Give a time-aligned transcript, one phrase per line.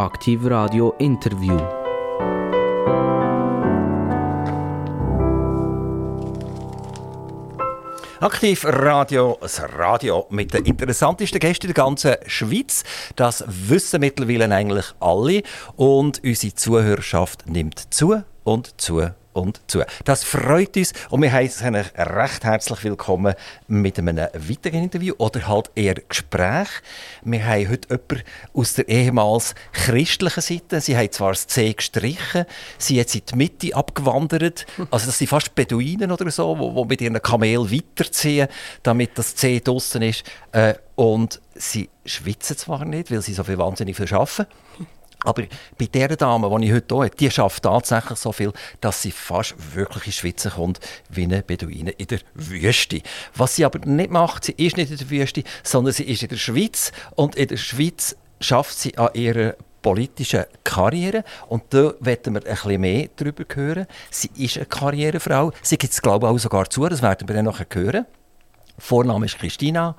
[0.00, 1.58] Aktiv Radio Interview.
[8.20, 12.82] Aktiv Radio, das Radio mit den interessantesten Gästen der ganzen Schweiz.
[13.14, 15.42] Das wissen mittlerweile eigentlich alle.
[15.76, 19.84] Und unsere Zuhörerschaft nimmt zu und zu und zu.
[20.04, 23.34] Das freut uns und wir heißen euch recht herzlich willkommen
[23.68, 26.68] mit einem weiteren Interview oder halt eher Gespräch.
[27.22, 28.22] Wir haben heute jemanden
[28.54, 30.80] aus der ehemals christlichen Seite.
[30.80, 32.44] Sie haben zwar das C gestrichen,
[32.78, 34.66] sie jetzt in die Mitte abgewandert.
[34.90, 38.48] Also das sind fast Beduinen oder so, die mit ihren Kamel weiterziehen,
[38.82, 40.24] damit das C draussen ist.
[40.52, 44.46] Äh, und sie schwitzen zwar nicht, weil sie so viel wahnsinnig viel arbeiten.
[45.24, 45.44] Aber
[45.78, 49.10] bei der Dame, die ich heute hier habe, die schafft tatsächlich so viel, dass sie
[49.10, 53.02] fast wirklich in Schwitzen kommt wie eine Beduine in der Wüste.
[53.34, 56.30] Was sie aber nicht macht, sie ist nicht in der Wüste, sondern sie ist in
[56.30, 56.92] der Schweiz.
[57.16, 61.24] Und in der Schweiz schafft sie an ihrer politischen Karriere.
[61.48, 63.86] Und da werden wir ein bisschen mehr darüber hören.
[64.10, 65.52] Sie ist eine Karrierefrau.
[65.62, 66.88] Sie gibt es, glaube ich, auch sogar zu.
[66.88, 68.06] Das werden wir dann noch hören.
[68.78, 69.94] Vorname ist Christina,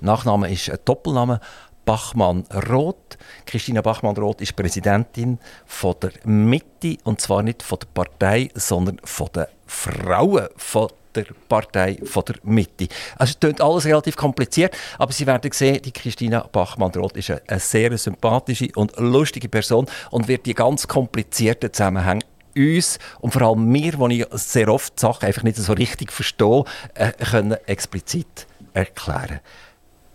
[0.00, 1.40] Nachname ist ein Doppelname.
[1.88, 3.16] Bachmann-Roth.
[3.46, 9.28] Christina Bachmann-Roth ist Präsidentin von der Mitte und zwar nicht von der Partei, sondern von
[9.34, 12.88] den Frauen von der Partei von der Mitte.
[13.16, 17.40] Also es klingt alles relativ kompliziert, aber Sie werden sehen, die Christina Bachmann-Roth ist eine,
[17.48, 22.20] eine sehr sympathische und lustige Person und wird die ganz komplizierten Zusammenhänge
[22.54, 26.64] uns und vor allem mir, wo ich sehr oft Sachen einfach nicht so richtig verstehe,
[26.92, 29.40] äh, können explizit erklären.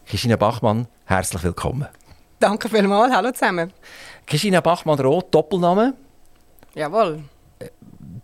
[0.08, 1.88] Christina Bachmann, herzlich willkommen.
[2.40, 3.72] Danke vielmals, hallo zusammen.
[4.26, 5.94] Christina Bachmann-Roth, Doppelname.
[6.76, 7.24] Jawohl.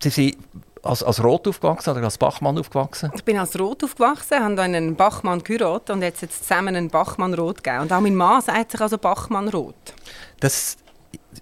[0.01, 0.37] Sie sind
[0.83, 3.11] als, als Roth aufgewachsen oder als Bachmann aufgewachsen?
[3.15, 6.89] Ich bin als Roth aufgewachsen, habe dann einen Bachmann geheiratet und jetzt, jetzt zusammen einen
[6.89, 7.83] Bachmann-Roth gegeben.
[7.83, 9.93] Und auch mein Mann sagt sich also Bachmann-Roth.
[10.39, 10.77] Das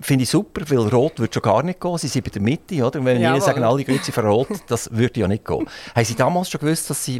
[0.01, 1.97] finde ich super, weil Rot würde schon gar nicht gehen.
[1.97, 3.03] Sie sind bei der Mitte, oder?
[3.03, 5.67] wenn Ihnen sagen, alle Grüße für Rot, das würde ja nicht gehen.
[5.95, 7.19] Haben Sie damals schon gewusst, dass Sie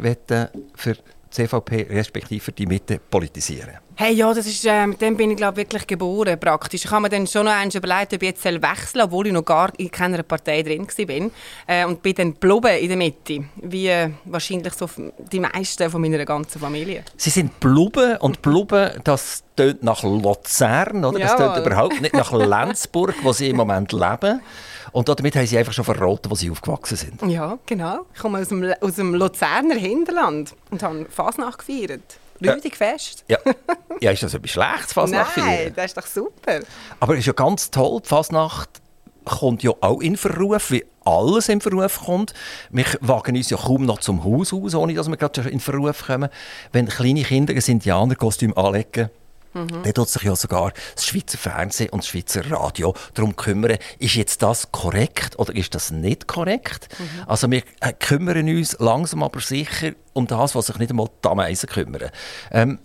[0.74, 0.96] für
[1.30, 3.78] CVP respektive die Mitte politisieren?
[3.94, 6.84] Hey, ja, das ist, äh, mit dem bin ich glaube wirklich geboren praktisch.
[6.84, 9.44] Ich habe mir dann schon noch einmal überlegt, ob ich jetzt wechseln obwohl ich noch
[9.44, 11.30] gar in keiner Partei drin war.
[11.66, 14.88] Äh, und bin dann geblieben in der Mitte, wie äh, wahrscheinlich so
[15.32, 17.04] die meisten von meiner ganzen Familie.
[17.16, 21.18] Sie sind geblieben und geblieben, das tönt nach Luzern, oder?
[21.18, 24.40] Das tönt überhaupt nicht nach Lenzburg, wo Sie im Moment leben.
[24.92, 27.22] Und damit haben sie einfach schon verraten, wo sie aufgewachsen sind.
[27.30, 28.06] Ja, genau.
[28.14, 32.18] Ich komme aus dem, aus dem Luzerner Hinterland und habe Fasnacht gefeiert.
[32.42, 33.22] Rüdig fest.
[33.28, 33.36] Ja.
[34.00, 36.60] ja, ist das etwas Schlechtes, Fasnacht Nein, das ist doch super.
[37.00, 38.80] Aber es ist ja ganz toll, die Fasnacht
[39.26, 42.32] kommt ja auch in Verruf, wie alles in Verruf kommt.
[42.70, 46.06] Wir wagen uns ja kaum noch zum Haus aus, ohne dass wir gerade in Verruf
[46.06, 46.30] kommen.
[46.72, 49.10] Wenn kleine Kinder ein Indianerkostüm anlegen,
[49.54, 49.82] Mhm.
[49.82, 54.14] Dann tut sich ja sogar das Schweizer Fernsehen und das Schweizer Radio darum kümmern, ist
[54.14, 56.88] jetzt das korrekt oder ist das nicht korrekt?
[56.98, 57.24] Mhm.
[57.26, 61.28] Also wir äh, kümmern uns langsam aber sicher um das, was sich nicht einmal die
[61.28, 62.10] Ameisen kümmern.
[62.50, 62.78] Ähm,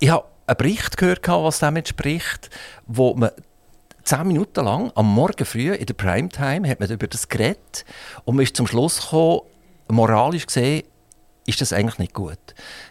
[0.00, 2.50] ich habe einen Bericht gehört, was damit spricht,
[2.86, 3.30] wo man
[4.04, 7.84] zehn Minuten lang am Morgen früh in der Primetime hat man über das geredet
[8.24, 9.40] und man ist zum Schluss gekommen,
[9.88, 10.84] moralisch gesehen,
[11.46, 12.38] ist das eigentlich nicht gut.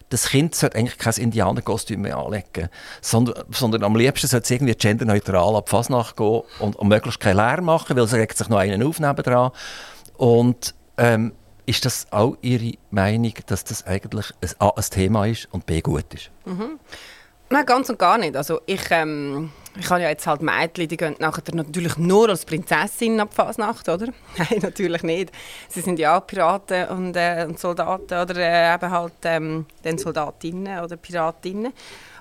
[0.10, 2.70] Das Kind sollte eigentlich kein Indianerkostüm mehr anlegen,
[3.02, 7.38] sondern, sondern am liebsten sollte es irgendwie genderneutral ab Fasnacht gehen und, und möglichst keinen
[7.38, 9.52] Lärm machen, weil es regt sich noch einen auf dran.
[10.18, 11.34] Und ähm,
[11.66, 15.82] ist das auch Ihre Meinung, dass das eigentlich ein, A, ein Thema ist und B
[15.82, 16.30] gut ist?
[16.46, 16.80] Mhm.
[17.50, 18.36] Nein, ganz und gar nicht.
[18.36, 22.46] Also ich, ähm, ich habe ja jetzt halt Mädchen, die gehen nachher natürlich nur als
[22.46, 24.08] Prinzessin ab Fasnacht, oder?
[24.38, 25.32] Nein, natürlich nicht.
[25.68, 29.98] Sie sind ja auch Piraten und, äh, und Soldaten oder äh, eben halt ähm, dann
[29.98, 31.74] Soldatinnen oder Piratinnen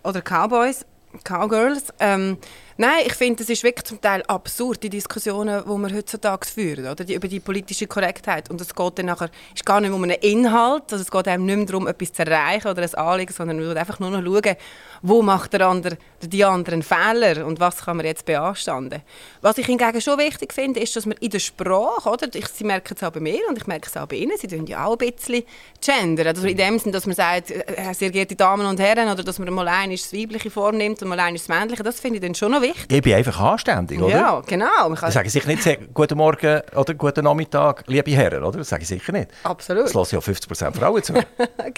[0.02, 0.84] oder Cowboys,
[1.22, 1.92] Cowgirls.
[2.00, 2.38] Ähm,
[2.76, 6.88] Nein, ich finde, es ist wirklich zum Teil absurd, die Diskussionen, die wir heutzutage führen,
[6.88, 7.04] oder?
[7.04, 8.50] Die, über die politische Korrektheit.
[8.50, 11.46] Und es geht dann nachher, ist gar nicht um einen Inhalt, also es geht einem
[11.46, 14.24] nicht mehr darum, etwas zu erreichen oder ein Anliegen, sondern man will einfach nur noch
[14.24, 14.56] schauen,
[15.02, 19.02] wo macht der andere, die anderen Fehler und was kann man jetzt beanstanden.
[19.40, 22.26] Was ich hingegen schon wichtig finde, ist, dass man in der Sprache, oder?
[22.34, 24.48] Ich, Sie merken es auch bei mir und ich merke es auch bei Ihnen, Sie
[24.48, 25.44] tun ja auch ein bisschen
[25.80, 26.26] gendern.
[26.26, 29.38] Also in dem Sinne, dass man sagt, äh, sehr geehrte Damen und Herren, oder dass
[29.38, 32.34] man mal eines das Weibliche vornimmt und mal eines das Männliche, das finde ich dann
[32.34, 32.96] schon noch wichtig.
[32.96, 34.16] Ich bin einfach anständig, oder?
[34.16, 34.92] Ja, genau.
[34.92, 38.58] Ich sage sicher nicht «Guten Morgen» oder «Guten Nachmittag, liebe Herren», oder?
[38.58, 39.30] Das sage ich sicher nicht.
[39.42, 39.84] Absolut.
[39.84, 41.12] Das lassen ja 50% Frauen zu.
[41.12, 41.26] genau.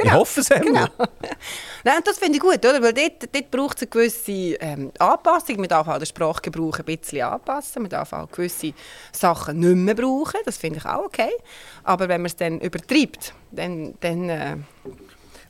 [0.02, 0.86] Ich hoffe es genau.
[1.84, 2.80] Nein, das finde ich gut, oder?
[2.82, 5.56] Weil dort, dort braucht es eine gewisse ähm, Anpassung.
[5.56, 7.82] Man darf auch den Sprachgebrauch ein bisschen anpassen.
[7.82, 8.72] Man darf auch gewisse
[9.12, 10.40] Sachen nicht mehr brauchen.
[10.44, 11.30] Das finde ich auch okay.
[11.84, 13.94] Aber wenn man es dann übertreibt, dann...
[14.00, 14.56] dann äh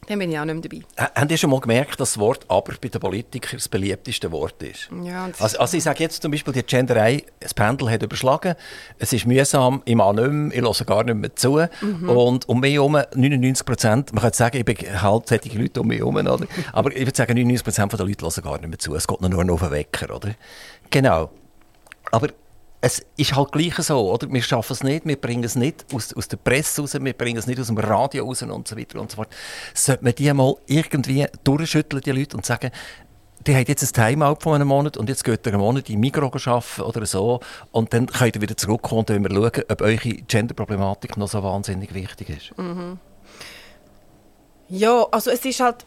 [0.08, 1.04] Dann bin ich auch nicht mehr dabei.
[1.04, 4.30] Ha- Habt ihr schon mal gemerkt, dass das Wort «aber» bei den Politikern das beliebteste
[4.30, 4.88] Wort ist?
[5.04, 8.54] Ja, Also, also ich sage jetzt zum Beispiel, die Genderei, das Pendel hat überschlagen,
[8.98, 11.66] es ist mühsam, ich mache nicht mehr, ich höre gar nicht mehr zu.
[11.80, 12.08] Mhm.
[12.08, 15.88] Und um mich herum, 99 Prozent, man könnte sagen, ich bin halt solche Leute um
[15.88, 16.46] mich herum, oder?
[16.72, 18.94] aber ich würde sagen, 99 Prozent der Leute hören gar nicht mehr zu.
[18.94, 20.34] Es geht nur noch auf den Wecker, oder?
[20.90, 21.30] Genau.
[22.12, 22.28] Aber
[22.80, 24.30] es ist halt gleich so, oder?
[24.30, 27.38] Wir schaffen es nicht, wir bringen es nicht aus, aus der Presse raus, wir bringen
[27.38, 29.28] es nicht aus dem Radio raus und so weiter und so fort.
[29.74, 32.70] Sollte man die mal irgendwie durchschütteln, die Leute, und sagen,
[33.46, 36.00] die haben jetzt ein Timeout von einem Monat und jetzt geht ihr einen Monat in
[36.00, 37.40] Migros arbeiten oder so
[37.70, 41.42] und dann könnt ihr wieder zurückkommen und dann wir schauen, ob eure Genderproblematik noch so
[41.42, 42.52] wahnsinnig wichtig ist.
[44.68, 45.86] Ja, also es ist halt...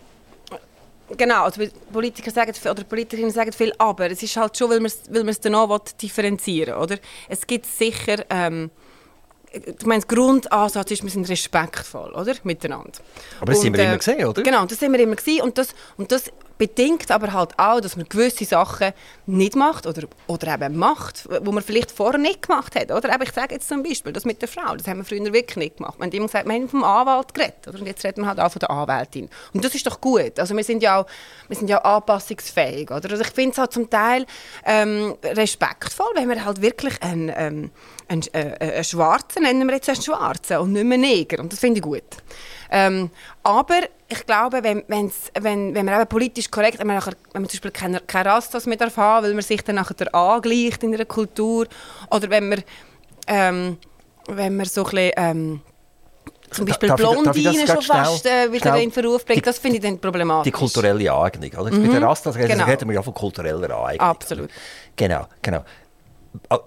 [1.17, 1.61] Genau, also
[1.91, 5.01] Politiker sagen viel, oder Politikerinnen sagen viel, aber es ist halt schon, weil man es
[5.09, 6.97] weil man's dann auch will differenzieren oder?
[7.27, 8.25] Es gibt sicher...
[8.29, 8.71] Ähm,
[9.51, 12.35] ich meine, der Grundansatz ist, wir sind respektvoll, oder?
[12.43, 12.99] Miteinander.
[13.41, 14.43] Aber das sind wir Und, immer äh, gesehen, oder?
[14.43, 17.95] Genau, das sind wir immer gesehen und das, und das bedingt aber halt auch, dass
[17.95, 18.91] man gewisse Sachen
[19.25, 23.11] nicht macht oder, oder eben macht, wo man vielleicht vorher nicht gemacht hat, oder?
[23.11, 25.55] Eben, ich sage jetzt zum Beispiel, das mit der Frau, das haben wir früher wirklich
[25.55, 25.97] nicht gemacht.
[25.97, 27.79] Man hat immer gesagt, wir haben vom Anwalt geredet, oder?
[27.79, 29.29] Und jetzt redet man halt auch von der Anwältin.
[29.53, 30.37] Und das ist doch gut.
[30.37, 31.05] Also wir sind ja auch,
[31.47, 33.09] wir sind ja anpassungsfähig, oder?
[33.09, 34.25] Also ich finde es halt zum Teil
[34.65, 37.71] ähm, respektvoll, wenn wir halt wirklich einen, ähm,
[38.09, 41.39] einen, äh, einen Schwarzen, nennen wir jetzt einen Schwarzen und nicht mehr Neger.
[41.39, 42.03] Und das finde ich gut.
[42.71, 43.09] Ähm,
[43.43, 47.43] aber ich glaube, wenn, wenn's, wenn, wenn man eben politisch korrekt, wenn man, nachher, wenn
[47.43, 50.83] man zum Beispiel keine, keine Rastas mehr darf haben, weil man sich dann nachher angleicht
[50.83, 51.67] in einer Kultur,
[52.11, 52.63] oder wenn man,
[53.27, 53.77] ähm,
[54.27, 55.61] wenn man so ein bisschen, ähm,
[56.51, 60.51] zum Beispiel Blondinen schon fast äh, wieder in Verruf bringt, das finde ich dann problematisch.
[60.51, 61.51] Die kulturelle Aneignung.
[61.51, 61.69] Oder?
[61.69, 62.65] Bei der Rastas Genau.
[62.65, 64.07] reden wir ja von kultureller Aneignung.
[64.07, 64.49] Absolut.
[64.95, 65.63] Genau, genau.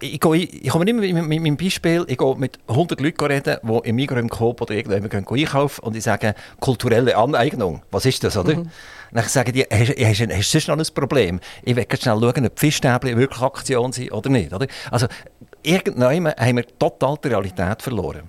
[0.00, 3.56] Ich, gehe, ich komme immer mit, mit meinem Beispiel, ich gehe mit 100 Leuten reden,
[3.62, 8.05] die im Migros im Coop oder irgendwo gehen einkaufen und ich sage, kulturelle Aneignung, was
[8.05, 8.64] ist das, oder?
[9.12, 11.41] Dann sagen die, hast, hast, hast du sonst noch ein Problem?
[11.62, 14.53] Ich will schnell schauen, ob Fischstäbchen wirklich Aktion sind oder nicht.
[14.53, 14.67] Oder?
[14.91, 15.06] Also,
[15.62, 18.23] irgendwann haben wir total die Realität verloren.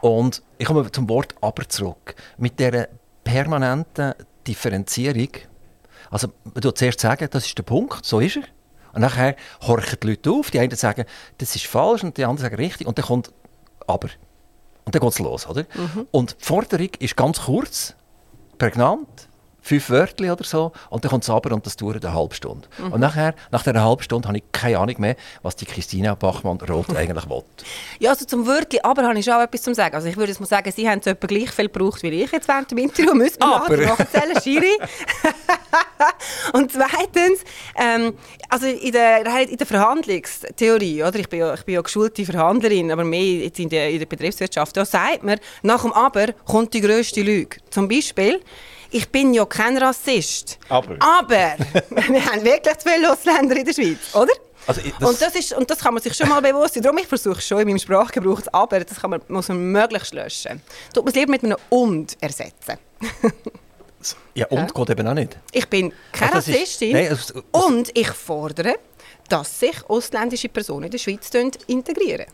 [0.00, 2.14] Und ich komme zum Wort aber zurück.
[2.38, 2.88] Mit dieser
[3.24, 4.14] permanenten
[4.46, 5.28] Differenzierung,
[6.10, 8.42] also man tut zuerst sagen, das ist der Punkt, so ist er.
[8.94, 11.04] Und nachher horchen die Leute auf, die einen sagen,
[11.38, 13.32] das ist falsch und die anderen sagen richtig und dann kommt
[13.86, 14.08] aber.
[14.84, 15.64] Und dann geht es los, oder?
[16.10, 17.94] Und die Forderung ist ganz kurz,
[18.58, 19.28] prägnant,
[19.64, 22.68] fünf Wörter oder so, und dann kommt es aber und das dauert eine halbe Stunde.
[22.90, 26.90] Und nachher, nach dieser halben Stunde habe ich keine Ahnung mehr, was die Christina Bachmann-Roth
[26.96, 27.42] eigentlich will.
[27.98, 29.94] Ja, also zum Wörtchen, aber habe ich schon auch etwas zu sagen.
[29.96, 32.30] Also ich würde jetzt mal sagen, Sie haben es etwa gleich viel gebraucht wie ich
[32.30, 33.14] jetzt während dem Interview.
[33.14, 34.76] Müssen wir Aber- nachzählen, Schiri.
[36.52, 37.40] Und zweitens,
[37.76, 38.14] ähm,
[38.48, 41.18] also in der, in der Verhandlungstheorie, oder?
[41.18, 44.06] Ich bin ja, ich bin ja geschulte Verhandlerin, aber mehr jetzt in der, in der
[44.06, 47.56] Betriebswirtschaft, da sagt man, nach dem Aber kommt die grösste Lüge.
[47.70, 48.40] Zum Beispiel,
[48.94, 50.58] ich bin ja kein Rassist.
[50.68, 50.96] Aber.
[51.00, 51.30] Aber
[51.90, 54.32] wir haben wirklich zu viele Ausländer in der Schweiz, oder?
[54.66, 56.82] Also, das- und, das ist, und das kann man sich schon mal bewusst sein.
[56.82, 60.14] Darum ich versuche schon in meinem Sprachgebrauch das Aber, das kann man, muss man möglichst
[60.14, 60.62] löschen.
[60.94, 62.78] Tut man es lieber mit einem Und ersetzen.
[64.34, 65.38] Ja, und geht eben auch nicht.
[65.52, 68.74] Ich bin keine Also das ist- Rassistin nein, es- und ich fordere,
[69.30, 71.30] dass sich ausländische Personen in der Schweiz
[71.66, 72.26] integrieren.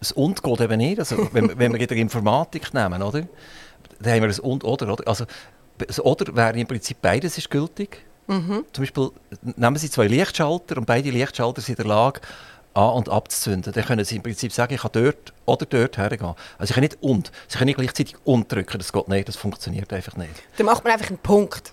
[0.00, 0.98] Das Und geht eben nicht.
[0.98, 3.20] Also, wenn, wenn wir in der Informatik nehmen, oder?
[4.00, 4.92] Dann haben wir das Und oder.
[4.92, 5.06] oder?
[5.06, 5.26] Also,
[6.02, 8.02] Oder wäre im Prinzip beides ist gültig.
[8.26, 8.64] Mhm.
[8.72, 9.10] Zum Beispiel
[9.56, 12.20] nehmen Sie zwei Lichtschalter und beide Lichtschalter sind in der Lage,
[12.74, 13.72] an- und abzuzünden.
[13.72, 16.34] Dann können Sie im Prinzip sagen, ich kann dort oder dort hergehen.
[16.58, 17.32] Also Sie können nicht und.
[17.48, 18.78] Sie können nicht gleichzeitig und drücken.
[18.78, 19.28] Das geht nicht.
[19.28, 20.30] Das funktioniert einfach nicht.
[20.56, 21.72] Dann macht man einfach einen Punkt.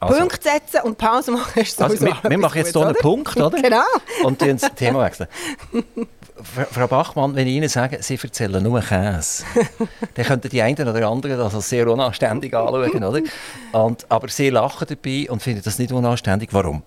[0.00, 2.86] Also- Punkt setzen und Pause machen ist Also, sowieso wir, wir etwas machen jetzt hier
[2.86, 2.94] einen?
[2.96, 3.62] Punkt, oder?
[3.62, 3.82] Genau.
[4.24, 5.28] Und dann das Thema wechseln.
[6.40, 9.42] Fra- Frau Bachmann, wenn ich Ihnen sage, Sie erzählen nur Käse,
[10.14, 13.20] dann könnten die einen oder anderen das als sehr unanständig anschauen, oder?
[13.72, 16.50] Und, aber Sie lachen dabei und finden das nicht unanständig.
[16.52, 16.82] Warum?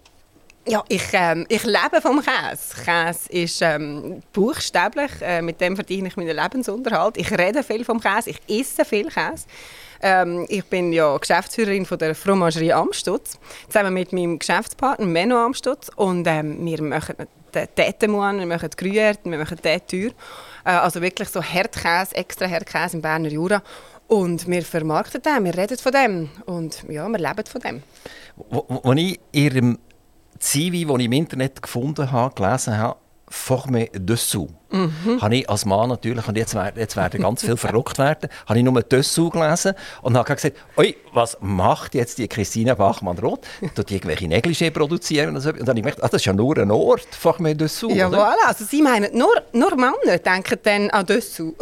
[0.68, 2.76] Ja, ich, ähm, ich lebe vom Käse.
[2.86, 7.18] Käse ist ähm, buchstäblich, äh, mit dem verdiene ich meinen Lebensunterhalt.
[7.18, 9.46] Ich rede viel vom Käse, ich esse viel Käse.
[10.02, 15.90] Ähm, ich bin ja Geschäftsführerin von der Fromagerie Amstutz, zusammen mit meinem Geschäftspartner Menno Amstutz.
[15.96, 17.16] Und ähm, wir machen
[17.52, 20.12] Tätemuan, wir machen Gruyère, wir machen Tätür.
[20.66, 23.62] Äh, also wirklich so Herdkäse, extra Herdkäse im Berner Jura.
[24.08, 26.30] Und wir vermarkten den, wir reden von dem.
[26.46, 27.84] Und ja, wir leben von dem.
[28.36, 29.78] Wo ich Ihrem
[30.40, 32.98] CV, das ich im Internet gefunden habe, gelesen habe,
[33.34, 34.50] «Forme dessous»,
[35.22, 38.60] habe ich als Mann natürlich, und jetzt, wer- jetzt werden ganz viel verrückt werden, habe
[38.60, 43.46] ich nur «dessous» gelesen und habe gesagt, «Oi, was macht jetzt die Christina Bachmann-Roth?
[43.76, 45.50] Tut die irgendwelche Negligé produzieren?» und, so.
[45.50, 48.08] und dann habe ich gemerkt, ah, das ist ja nur ein Ort, «Forme dessous», Ja,
[48.10, 48.36] voilà.
[48.48, 51.54] Also Sie meinen, nur, nur Männer denken dann an dessous.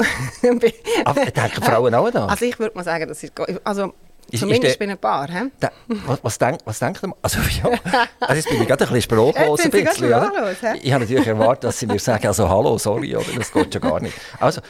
[1.05, 2.29] Aber denken Frauen auch an das?
[2.29, 3.33] Also ich würde mal sagen, das ist...
[3.63, 3.93] Also
[4.31, 5.27] Ist- Zumindest der- bei ein paar.
[5.27, 5.49] He?
[5.59, 7.13] Da, was, was, denk, was denkt ihr?
[7.21, 7.69] Also, ja,
[8.19, 9.59] also jetzt bin ich gerade ein bisschen sprachlos.
[9.59, 10.79] Ein bisschen, sprachlos, hä?
[10.81, 13.25] Ich habe natürlich erwartet, dass Sie mir sagen, also hallo, sorry, oder?
[13.37, 14.15] das geht schon gar nicht.
[14.39, 14.61] Also,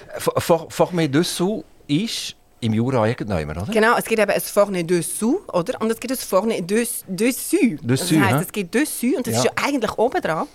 [0.70, 3.72] Formel dessous ist im Jura irgendjemand, oder?
[3.72, 5.80] Genau, es gibt eben ein Vorne dessous, oder?
[5.82, 7.80] Und es gibt ein Vorne des, dessus.
[7.82, 8.44] Dessus, das heisst, hä?
[8.46, 9.40] es gibt dessus und das Ja.
[9.40, 10.48] ist ja eigentlich oben dran.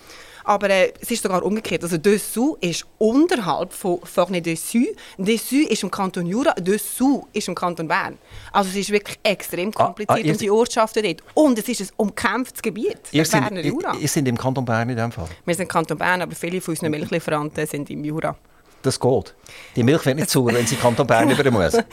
[0.44, 1.82] Aber äh, es ist sogar umgekehrt.
[1.82, 4.88] Also dessous ist unterhalb von Vorne dessus.
[5.16, 8.18] Dessus ist im Kanton Jura, dessous ist im Kanton Bern.
[8.52, 11.22] Also es ist wirklich extrem Ah, ah, kompliziert ihr um die Ortschaften dort.
[11.34, 13.96] Und es ist ein umkämpftes Gebiet, Ihr der sind, Berner Jura.
[13.98, 15.28] ihr sind im Kanton Bern in dem Fall.
[15.44, 18.36] Wir sind Kanton Bern, aber viele von unseren Milchlieferanten sind im Jura.
[18.82, 19.34] Das geht.
[19.76, 21.76] Die Milch wird nicht sauer, wenn sie Kanton Bern über muss.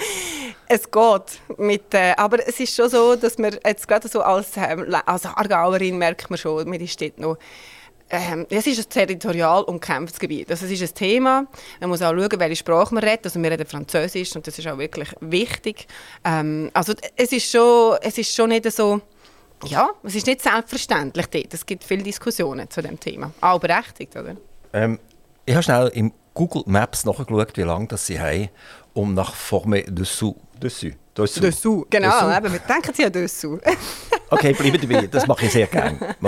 [0.73, 1.57] Es geht.
[1.59, 5.25] Mit, äh, aber es ist schon so, dass man jetzt gerade so als, ähm, als
[5.25, 7.37] Aargauerin merkt man schon, mir ist dort noch
[8.11, 10.51] ähm, es ist ein territorial umkämpftes Gebiet.
[10.51, 11.47] Also es ist ein Thema.
[11.79, 13.25] Man muss auch schauen, welche Sprache man redet.
[13.25, 15.87] Also wir reden Französisch und das ist auch wirklich wichtig.
[16.25, 19.01] Ähm, also es ist, schon, es ist schon nicht so...
[19.63, 21.53] Ja, es ist nicht selbstverständlich dort.
[21.53, 23.31] Es gibt viele Diskussionen zu dem Thema.
[23.41, 24.35] Auch berechtigt, oder?
[24.73, 24.99] Ähm,
[25.45, 28.49] ich habe schnell im Google Maps nachgeschaut, wie lange das sie haben,
[28.93, 30.35] um nach Formel dessous.
[30.61, 30.93] Dessous.
[31.15, 31.41] Dessous.
[31.41, 32.09] Dessous, genau.
[32.09, 32.37] Dessous.
[32.37, 33.59] Eben, wir denken Sie ja dessous.
[34.29, 35.07] Okay, bleiben dabei.
[35.07, 36.15] Das mache ich sehr gerne.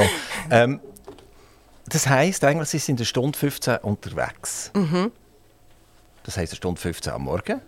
[0.51, 0.79] Ähm,
[1.85, 4.71] das heisst eigentlich, Sie sind eine Stunde 15 unterwegs.
[4.75, 5.11] Mhm.
[6.23, 7.61] Das heisst eine Stunde 15 am Morgen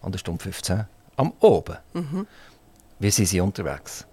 [0.00, 0.86] und eine Stunde 15
[1.16, 1.78] am Abend.
[1.92, 2.26] Mhm.
[2.98, 4.06] Wie sind Sie unterwegs?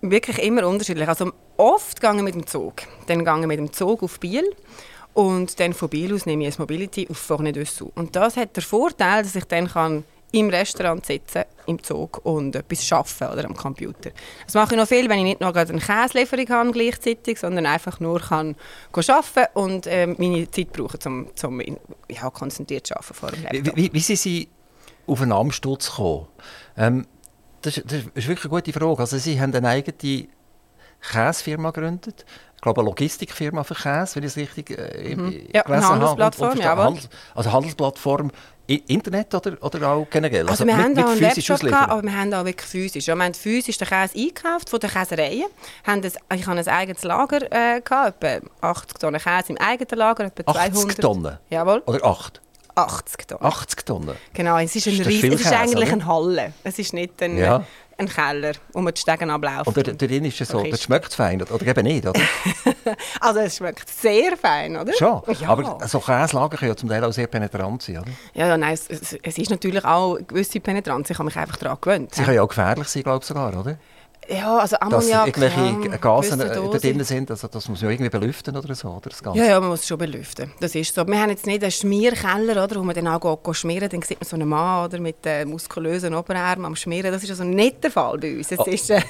[0.00, 1.08] Wirklich immer unterschiedlich.
[1.08, 2.82] Also oft gehe ich mit dem Zug.
[3.06, 4.44] Dann gehe ich mit dem Zug auf Biel
[5.14, 7.90] und dann von Biel aus nehme ich ein Mobility auf Vorne dessous.
[7.94, 12.56] Und das hat den Vorteil, dass ich dann kann im Restaurant sitzen, im Zug und
[12.56, 14.10] etwas arbeiten oder am Computer.
[14.44, 17.66] Das mache ich noch viel, wenn ich nicht noch gerade eine Käselieferung habe gleichzeitig, sondern
[17.66, 18.56] einfach nur kann
[18.92, 21.78] arbeiten und ähm, meine Zeit brauchen, um, um
[22.10, 23.76] ja, konzentriert zu arbeiten vor dem Wie, Laptop.
[23.76, 24.48] wie, wie sind Sie
[25.06, 26.26] auf einen Amtsturz gekommen?
[26.76, 27.06] Ähm,
[27.62, 28.98] das, das ist wirklich eine gute Frage.
[28.98, 30.28] Also Sie haben eine eigene
[31.00, 32.24] Käsefirma gegründet.
[32.64, 35.48] Glaube, eine Logistikfirma für Käse, wenn ich es richtig äh, Mhm.
[35.52, 36.00] Ja, eine gelesen habe.
[36.00, 36.64] Handelsplattform, Und, und.
[36.64, 38.30] Handels, also Handelsplattform,
[38.66, 40.48] Internet oder, oder auch generell?
[40.48, 43.06] Also, wir haben auch einen Webshop, gehabt, aber wir haben auch wirklich physisch.
[43.06, 45.44] Ja, wir haben physisch den Käse eingekauft von den Käsereien.
[45.86, 49.98] Haben das, ich hatte ein eigenes Lager, äh, gehabt, etwa 80 Tonnen Käse im eigenen
[49.98, 51.00] Lager, etwa 80 200.
[51.02, 51.38] Tonnen?
[51.50, 52.40] Jawohl, Oder 8?
[52.76, 53.44] 80 Tonnen.
[53.44, 54.16] 80 Tonnen?
[54.32, 55.92] Genau, es ist, ein ist viel es ist Käse, eigentlich oder?
[55.92, 56.52] eine Halle.
[56.64, 57.64] Es ist nicht ein, Ja.
[57.98, 59.66] Ein Keller, wo man die Stegen ablaufen.
[59.66, 62.20] Und dort, drin ist es so, das schmeckt fein, oder eben nicht, oder?
[63.20, 64.92] Also es schmeckt sehr fein, oder?
[64.92, 65.22] Schon.
[65.40, 65.48] Ja.
[65.48, 68.10] Aber so Käselager können ja zum Teil auch sehr penetrant sein, oder?
[68.34, 71.10] ja, ja, nein, es, es, es ist natürlich auch eine gewisse Penetranz.
[71.10, 72.14] Ich habe mich einfach daran gewöhnt.
[72.14, 73.78] Sie können ja auch gefährlich sein, glaube ich sogar, oder?
[74.28, 76.46] Ja, also dass Ammoniak, irgendwelche ja, Gase da
[76.78, 79.38] drin sind, also das muss man irgendwie belüften oder so, oder das Ganze.
[79.40, 80.50] Ja, ja, man muss es schon belüften.
[80.60, 81.06] Das ist so.
[81.06, 84.20] Wir haben jetzt nicht einen Schmierkeller, oder, wo man dann auch go schmieren Dann sieht
[84.20, 87.12] man so einen Mann oder, mit äh, muskulösen Oberarmen am Schmieren.
[87.12, 88.50] Das ist also nicht der Fall bei uns.
[88.50, 88.64] Es Oh.
[88.64, 89.00] ist, äh,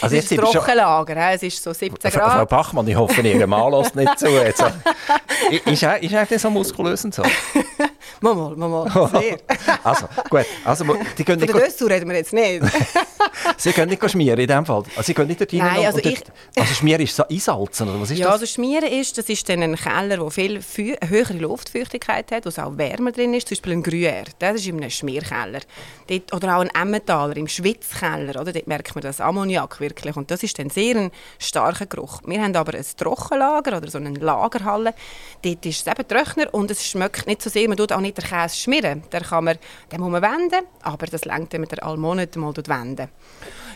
[0.00, 1.14] Also es ist ein schon- Trockenlager.
[1.14, 1.34] hä?
[1.34, 2.48] Es ist so 17 Frau, Frau Grad.
[2.48, 4.28] Bachmann, ich hoffe, Ihr Mann lässt nicht zu.
[4.28, 4.64] Jetzt.
[5.66, 7.22] Ist, er, ist er so muskulös und so?
[8.20, 9.08] Mal, mal, mal, mal.
[9.10, 9.36] Sehr.
[9.82, 10.46] Also, gut.
[10.64, 10.84] Also,
[11.18, 12.62] die können Von nicht, der Dessous reden wir jetzt nicht.
[13.58, 14.82] Sie können nicht schmieren in dem Fall.
[14.96, 18.00] Also, Sie können nicht dort Nein, also und dort, also Schmieren ist so einsalzen, oder
[18.00, 18.34] was ist Ja, das?
[18.34, 20.60] also Schmieren ist, das ist dann ein Keller, der viel
[21.06, 23.48] höhere Luftfeuchtigkeit hat, wo es auch wärmer drin ist.
[23.48, 25.60] Zum Beispiel ein Gruyère, das ist in einem Schmierkeller.
[26.08, 28.52] Dort, oder auch ein Emmentaler im Schwitzkeller, oder?
[28.52, 30.16] dort merkt man das Ammoniak wirklich.
[30.16, 32.20] Und das ist dann sehr ein starker Geruch.
[32.24, 34.94] Wir haben aber ein Trockenlager oder so eine Lagerhalle.
[35.42, 37.68] Dort ist es eben trockener und es schmeckt nicht so sehr.
[37.68, 39.02] Man tut auch nicht den Käse schmieren.
[39.12, 39.58] Den, kann man,
[39.90, 43.08] den muss man wenden, aber das längt, wenn man den alle Monate mal wenden.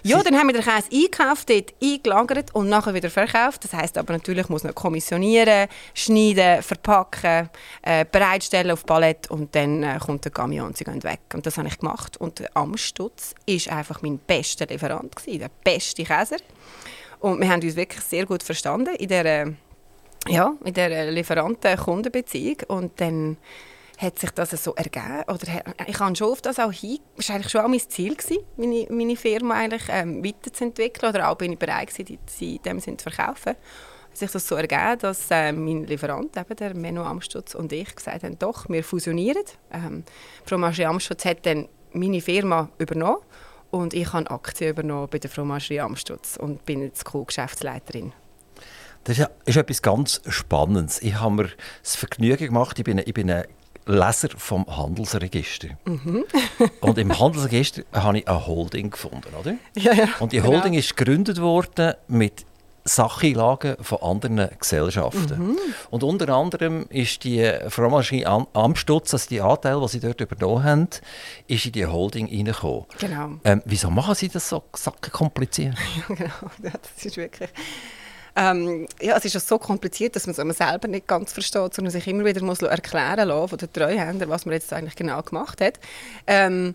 [0.02, 3.64] Ja, dann haben wir den Käse eingekauft, dort eingelagert und nachher wieder verkauft.
[3.64, 7.50] Das heisst aber natürlich, muss noch kommissionieren, schneiden, verpacken,
[7.82, 11.20] äh, bereitstellen auf Palett und dann äh, kommt der Camion und sie gehen weg.
[11.34, 12.16] Und das habe ich gemacht.
[12.16, 16.36] Und der Amstutz war einfach mein bester Lieferant, gewesen, der beste Käser.
[17.20, 19.52] Und wir haben uns wirklich sehr gut verstanden in der,
[20.28, 22.58] ja, in der Lieferanten-Kundenbeziehung.
[22.68, 23.36] Und dann
[23.98, 25.24] hat sich das so ergeben.
[25.26, 26.98] Oder he- ich habe schon auf das auch hin.
[27.16, 31.12] Das war eigentlich schon auch mein Ziel, gewesen, meine, meine Firma eigentlich, ähm, weiterzuentwickeln.
[31.14, 33.50] Oder auch bin ich bereit, gewesen, sie in dem Sinne zu verkaufen.
[34.10, 37.94] Hat sich das so ergeben, dass äh, mein Lieferant, eben der Menno Amstutz und ich,
[37.94, 39.42] gesagt haben, doch, wir fusionieren.
[39.72, 40.04] Ähm,
[40.44, 43.18] Fromagerie Amstutz hat dann meine Firma übernommen
[43.70, 48.12] und ich habe Aktien übernommen bei der Fromagerie Amstutz und bin jetzt Co-Geschäftsleiterin.
[49.04, 51.00] Das ist, ja- ist etwas ganz Spannendes.
[51.02, 51.48] Ich habe mir
[51.82, 53.28] das Vergnügen gemacht, ich bin, ich bin
[53.88, 55.68] Leser vom Handelsregister.
[55.84, 56.24] Mhm.
[56.80, 59.54] und im Handelsregister habe ich eine Holding gefunden, oder?
[59.76, 60.52] Ja, ja, Und die genau.
[60.52, 62.44] Holding ist gegründet worden mit
[62.88, 65.50] Sachinlagen von anderen Gesellschaften.
[65.50, 65.58] Mhm.
[65.90, 70.64] Und unter anderem ist die Fromagerie Am Amstutz, also die Anteile, die sie dort übernommen
[70.64, 70.88] haben,
[71.46, 72.86] ist in die Holding reingekommen.
[72.98, 73.30] Genau.
[73.44, 74.62] Ähm, wieso machen sie das so
[75.12, 75.76] kompliziert?
[76.08, 76.18] genau,
[76.62, 77.50] ja, das ist wirklich...
[78.36, 81.90] Ähm, ja, es ist ja so kompliziert, dass man es selber nicht ganz versteht, sondern
[81.90, 85.60] sich immer wieder muss erklären lassen von den Treuhändern, was man jetzt eigentlich genau gemacht
[85.60, 85.78] hat.
[86.26, 86.74] Ähm,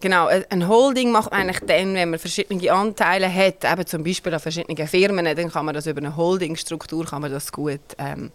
[0.00, 4.34] Genau, ein Holding macht man eigentlich dann, wenn man verschiedene Anteile hat, eben zum Beispiel
[4.34, 8.30] an verschiedenen Firmen, dann kann man das über eine Holdingstruktur kann man das gut, ähm,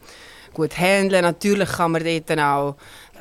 [0.56, 1.22] gut handeln.
[1.22, 2.75] Natürlich kann man dort dann auch,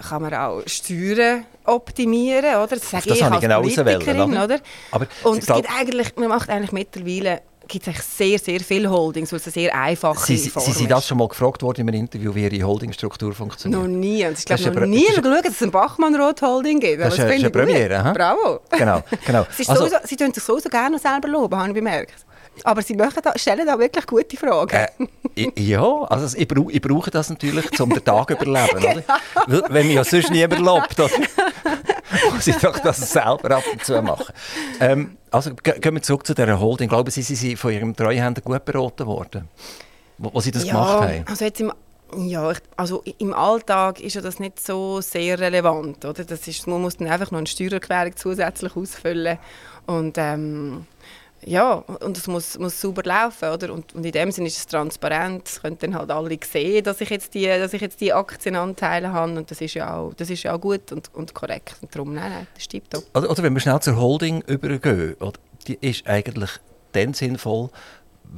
[0.09, 2.69] kann man auch Steuern optimieren, oder?
[2.69, 4.59] Das sage das ich habe als ich genau Politikerin, oder?
[4.91, 9.31] Aber Und es gibt eigentlich, man macht eigentlich mittlerweile gibt es sehr, sehr viele Holdings,
[9.33, 10.91] weil es eine sehr einfache Sie, Form Sie sind ist.
[10.91, 13.81] das schon mal gefragt worden im Interview, wie Ihre Holdingstruktur funktioniert?
[13.81, 14.27] Noch nie.
[14.27, 17.00] Und ich glaube, noch eine- nie geschaut, dass es ein Bachmann-Rot-Holding gibt.
[17.00, 17.53] Das eine- das ist eine gut.
[17.53, 18.12] Premiere?
[18.15, 18.61] Bravo.
[18.77, 19.47] Genau, genau.
[19.57, 22.27] Also- sowieso, sie tun sich so, so gerne selber loben, habe ich bemerkt.
[22.65, 24.77] Aber sie da, stellen da wirklich gute Fragen.
[25.37, 28.77] Äh, ja, also ich, brau ich brauche das natürlich, um den Tag zu überleben.
[28.85, 29.03] Oder?
[29.47, 31.09] Weil, wenn mich ja sonst niemand lobt, oder?
[32.33, 34.33] muss ich doch das selber ab und zu machen.
[34.81, 36.88] Ähm, also ge- gehen wir zurück zu dieser Holding.
[36.88, 39.49] Glauben Sie, Sie sind von Ihrem Treuhänder gut beraten worden,
[40.19, 41.25] wo, wo Sie das gemacht haben?
[41.29, 41.73] Also jetzt im,
[42.17, 46.25] ja, ich, also im Alltag ist ja das nicht so sehr relevant, oder?
[46.25, 49.38] Das ist, man muss dann einfach noch eine Steuererklärung zusätzlich ausfüllen
[49.87, 50.87] und ähm,
[51.45, 53.73] ja, und es muss, muss sauber laufen, oder?
[53.73, 55.49] Und, und in dem Sinne ist es transparent.
[55.49, 59.13] Es können dann halt alle sehen, dass ich jetzt die, dass ich jetzt die Aktienanteile
[59.13, 61.77] habe und das ist ja auch, das ist ja auch gut und, und korrekt.
[61.81, 63.03] Und darum, nein, nein, das stimmt doch.
[63.15, 65.17] Oder, oder wenn wir schnell zur Holding übergehen,
[65.67, 66.51] die ist eigentlich
[66.93, 67.71] dann sinnvoll,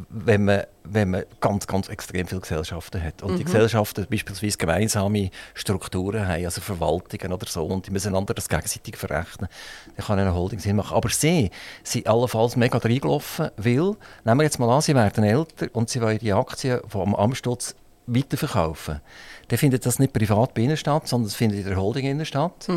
[0.08, 3.22] wenn man, wenn man ganz, ganz extrem viele Gesellschaften hat.
[3.22, 8.34] Und die Gesellschaften beispielsweise gemeinsame Strukturen haben, also Verwaltungen oder so, und die müssen einander
[8.34, 9.48] das gegenseitig verrechnen.
[9.96, 10.96] Dann kann eine Holding Sinn machen.
[10.96, 11.50] Aber sie
[11.82, 16.00] sind allenfalls mega reingelaufen, weil, nehmen wir jetzt mal an, sie werden älter und sie
[16.00, 17.74] wollen die Aktien vom Amstutz
[18.06, 19.00] weiterverkaufen.
[19.48, 22.26] Dann findet das nicht privat bei ihnen statt, sondern es findet in der Holding innen
[22.26, 22.68] statt.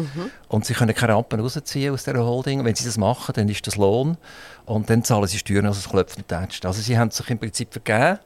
[0.50, 2.64] Und sie können keine Rappen rausziehen aus dieser Holding.
[2.64, 4.18] Wenn sie das machen, dann ist das Lohn.
[4.66, 6.66] Und dann zahlen sie Steuern, also es klopft und tätscht.
[6.66, 8.20] Also sie haben sich im Prinzip vergeben,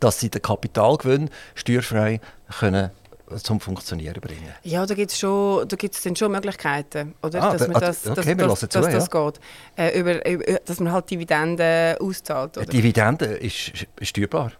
[0.00, 2.20] dass sie den Kapitalgewinn steuerfrei
[2.58, 2.90] können
[3.42, 7.42] zum Funktionieren bringen Ja, da gibt es schon, da gibt's dann schon Möglichkeiten, oder?
[7.42, 9.24] Ah, dass da- man ah, das, okay, dass, wir dass, zu, dass das ja.
[9.24, 9.40] geht.
[9.76, 12.66] Äh, über, über, dass man halt Dividenden auszahlt, oder?
[12.66, 14.52] Dividende ist steuerbar.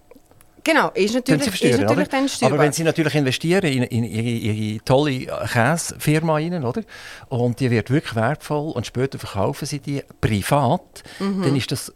[0.65, 2.59] Genau, ist natürlich, Sie ist versteuern, natürlich dann steuerbar.
[2.59, 6.83] Aber wenn Sie natürlich investieren in, in ihre, ihre tolle Käsefirma rein, oder?
[7.29, 11.43] Und die wird wirklich wertvoll und später verkaufen Sie die privat, Mhm.
[11.43, 11.93] dann ist das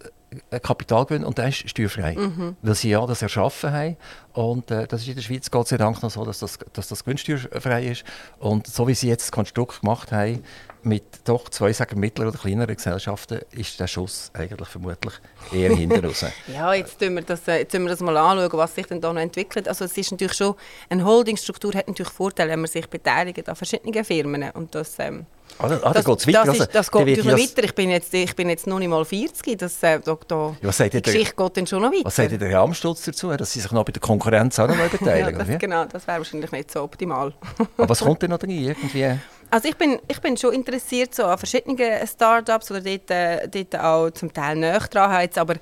[0.51, 2.15] ein Kapitalgewinn und der ist steuerfrei.
[2.15, 2.57] Mhm.
[2.61, 3.97] Weil Sie ja das erschaffen haben.
[4.35, 6.89] Und äh, das ist in der Schweiz Gott sei Dank noch so, dass das, dass
[6.89, 8.05] das gewinnsteuerfrei ist.
[8.39, 10.43] Und so wie Sie jetzt das Konstrukt gemacht haben,
[10.89, 15.15] mit doch zwei sagen mittleren oder kleineren Gesellschaften, ist der Schuss eigentlich vermutlich
[15.53, 16.25] eher hinten raus.
[16.49, 19.01] Ja, jetzt tun, wir das, äh, jetzt tun wir das mal anschauen, was sich denn
[19.01, 19.69] da noch entwickelt.
[19.69, 20.55] Also es ist natürlich schon,
[20.89, 24.51] eine Holdingstruktur hat natürlich Vorteile, wenn man sich beteiligt an verschiedenen Firmen.
[24.53, 25.27] Und das, ähm,
[25.61, 26.39] Ah, da- ah, da das, geht's weiter.
[26.41, 27.65] das, Also, ist, das geht natürlich das- weiter.
[27.65, 29.59] Ich bin, jetzt, ich bin jetzt noch nicht mal 40.
[29.59, 32.05] Das, äh, da, da, was sagt die der- Geschichte geht dann schon noch weiter.
[32.05, 34.77] Was sagt ihr der Amstutz dazu, dass Sie sich noch bei der Konkurrenz auch noch
[34.77, 35.39] mal ja, beteiligen?
[35.39, 35.59] das, oder?
[35.59, 37.33] genau, das wäre wahrscheinlich nicht so optimal.
[37.77, 38.51] Aber was kommt denn noch drin?
[38.51, 39.19] Irgendwie?
[39.51, 43.77] Also ich bin, ich bin schon interessiert so an verschiedenen Startups oder dort, äh, dort
[43.83, 45.55] auch zum Teil näher dran, jetzt aber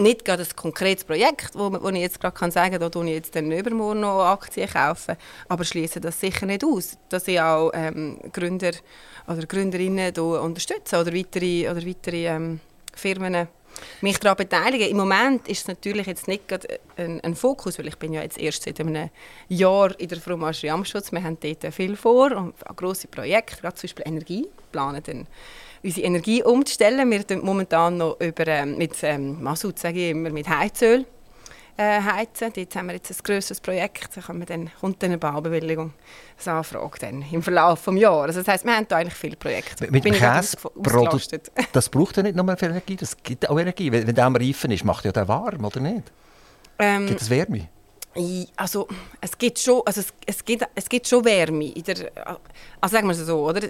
[0.00, 3.06] nicht gerade ein konkretes Projekt, wo, wo ich jetzt gerade kann sagen kann, da tue
[3.06, 5.16] ich jetzt dann übermorgen noch Aktien kaufen,
[5.48, 8.72] aber schließe das sicher nicht aus, dass ich auch ähm, Gründer
[9.26, 12.60] oder Gründerinnen da unterstütze oder weitere, oder weitere ähm,
[12.94, 13.48] Firmen
[14.00, 14.88] mich daran beteiligen.
[14.88, 18.22] Im Moment ist es natürlich jetzt nicht gerade ein, ein Fokus, weil ich bin ja
[18.22, 19.10] jetzt erst seit einem
[19.48, 21.12] Jahr in der Fromagerie Amstutz.
[21.12, 24.48] Wir haben dort viel vor und grosse Projekte, gerade zum Beispiel Energie.
[24.72, 25.26] Planen dann
[25.82, 27.10] unsere Energie umzustellen.
[27.10, 31.06] Wir tun momentan noch über, ähm, mit ähm, Masut, sage ich immer, mit Heizöl
[31.76, 32.52] äh, heizen.
[32.54, 34.14] Dort haben wir jetzt ein grösseres Projekt.
[34.14, 35.92] Da kann man dann, kommt dann eine Baubewilligung,
[36.44, 38.36] eine Anfrage dann im Verlauf des Jahres.
[38.36, 39.90] Also das heisst, wir haben da eigentlich viele Projekte.
[39.90, 40.56] Mit dem Käse
[41.72, 43.90] das braucht ja nicht nur viel Energie, das gibt auch Energie.
[43.90, 46.12] Wenn, wenn der am Reifen ist, macht ja der warm, oder nicht?
[46.78, 47.68] Ähm, Gibt es Wärme?
[48.56, 48.88] Also
[49.20, 51.66] es gibt schon, also es, es, gibt, es gibt schon Wärme.
[51.66, 52.10] In der,
[52.80, 53.68] also sagen wir es so, oder?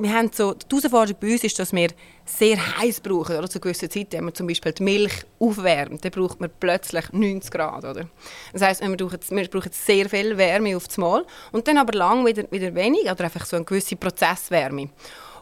[0.00, 1.88] Wir haben so, die Herausforderung bei uns ist, dass wir
[2.24, 3.36] sehr heiß brauchen.
[3.36, 3.48] Oder?
[3.48, 7.50] Zu gewissen Zeiten, wenn man zum Beispiel die Milch aufwärmt, dann braucht man plötzlich 90
[7.50, 7.84] Grad.
[7.84, 8.08] Oder?
[8.52, 11.96] Das heisst, wir brauchen, wir brauchen sehr viel Wärme auf das Mal und dann aber
[11.96, 14.90] lang wieder, wieder wenig oder einfach so eine gewisse Prozesswärme.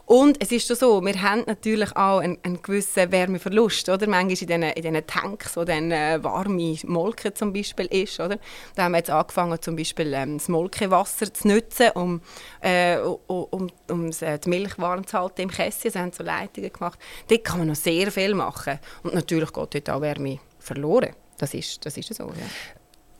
[0.07, 4.07] Und es ist schon so, wir haben natürlich auch einen, einen gewissen Wärmeverlust, oder?
[4.07, 8.39] Manchmal in diesen, Tanks, wo dann äh, warme Molke zum Beispiel ist, oder?
[8.75, 12.21] Da haben wir jetzt angefangen, zum Beispiel ähm, das Molkewasser zu nutzen, um,
[12.61, 15.91] äh, um, um äh, die Milch warm zu halten im Kästchen.
[15.91, 16.97] Sie haben so Leitungen gemacht.
[17.27, 18.79] Dort kann man noch sehr viel machen.
[19.03, 21.13] Und natürlich geht dort auch Wärme verloren.
[21.37, 22.76] Das ist, das ist so, ja.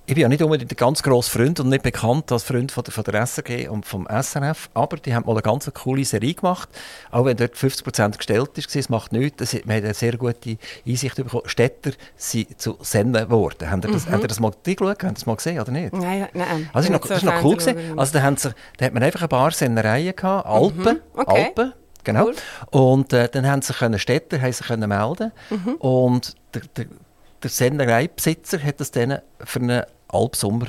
[0.10, 2.82] Ich bin ja nicht unbedingt ein ganz grosser Freund und nicht bekannt als Freund von
[2.82, 6.34] der, von der SRG und vom SRF, aber die haben mal eine ganz coole Serie
[6.34, 6.70] gemacht,
[7.12, 10.58] auch wenn dort 50% gestellt ist, es macht nichts, das, wir haben eine sehr gute
[10.88, 11.44] Einsicht bekommen.
[11.48, 13.70] Städter sind zu Senden geworden.
[13.70, 14.14] Haben ihr das, mhm.
[14.14, 15.04] habt ihr das mal geschaut?
[15.04, 15.92] Ihr das mal gesehen oder nicht?
[15.92, 16.70] Nein, nein.
[16.72, 18.00] Also, das, ist noch, noch cool gewesen.
[18.00, 21.20] Also da, haben sie, da hat man einfach ein paar Sendereien gehabt, Alpen, mhm.
[21.20, 21.44] okay.
[21.48, 21.74] Alpen,
[22.06, 22.28] genau.
[22.28, 22.36] Cool.
[22.72, 25.74] Und äh, dann haben sie können Städter haben sie können melden mhm.
[25.80, 26.86] und der, der,
[27.44, 30.68] der Sendereibesitzer hat das dann für einen Albsommer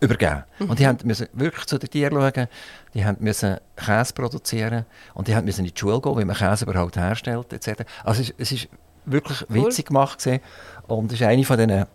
[0.00, 0.44] übergeben.
[0.58, 0.70] Mhm.
[0.70, 2.48] Und die mussten wirklich zu den Tieren schauen,
[2.94, 6.96] die mussten Käse produzieren und die mussten in die Schule gehen, wie man Käse überhaupt
[6.96, 7.82] herstellt etc.
[8.04, 8.68] Also es, ist
[9.04, 9.66] wirklich cool.
[9.66, 10.40] witzig gemacht gewesen.
[10.86, 11.86] und es ist eine von diesen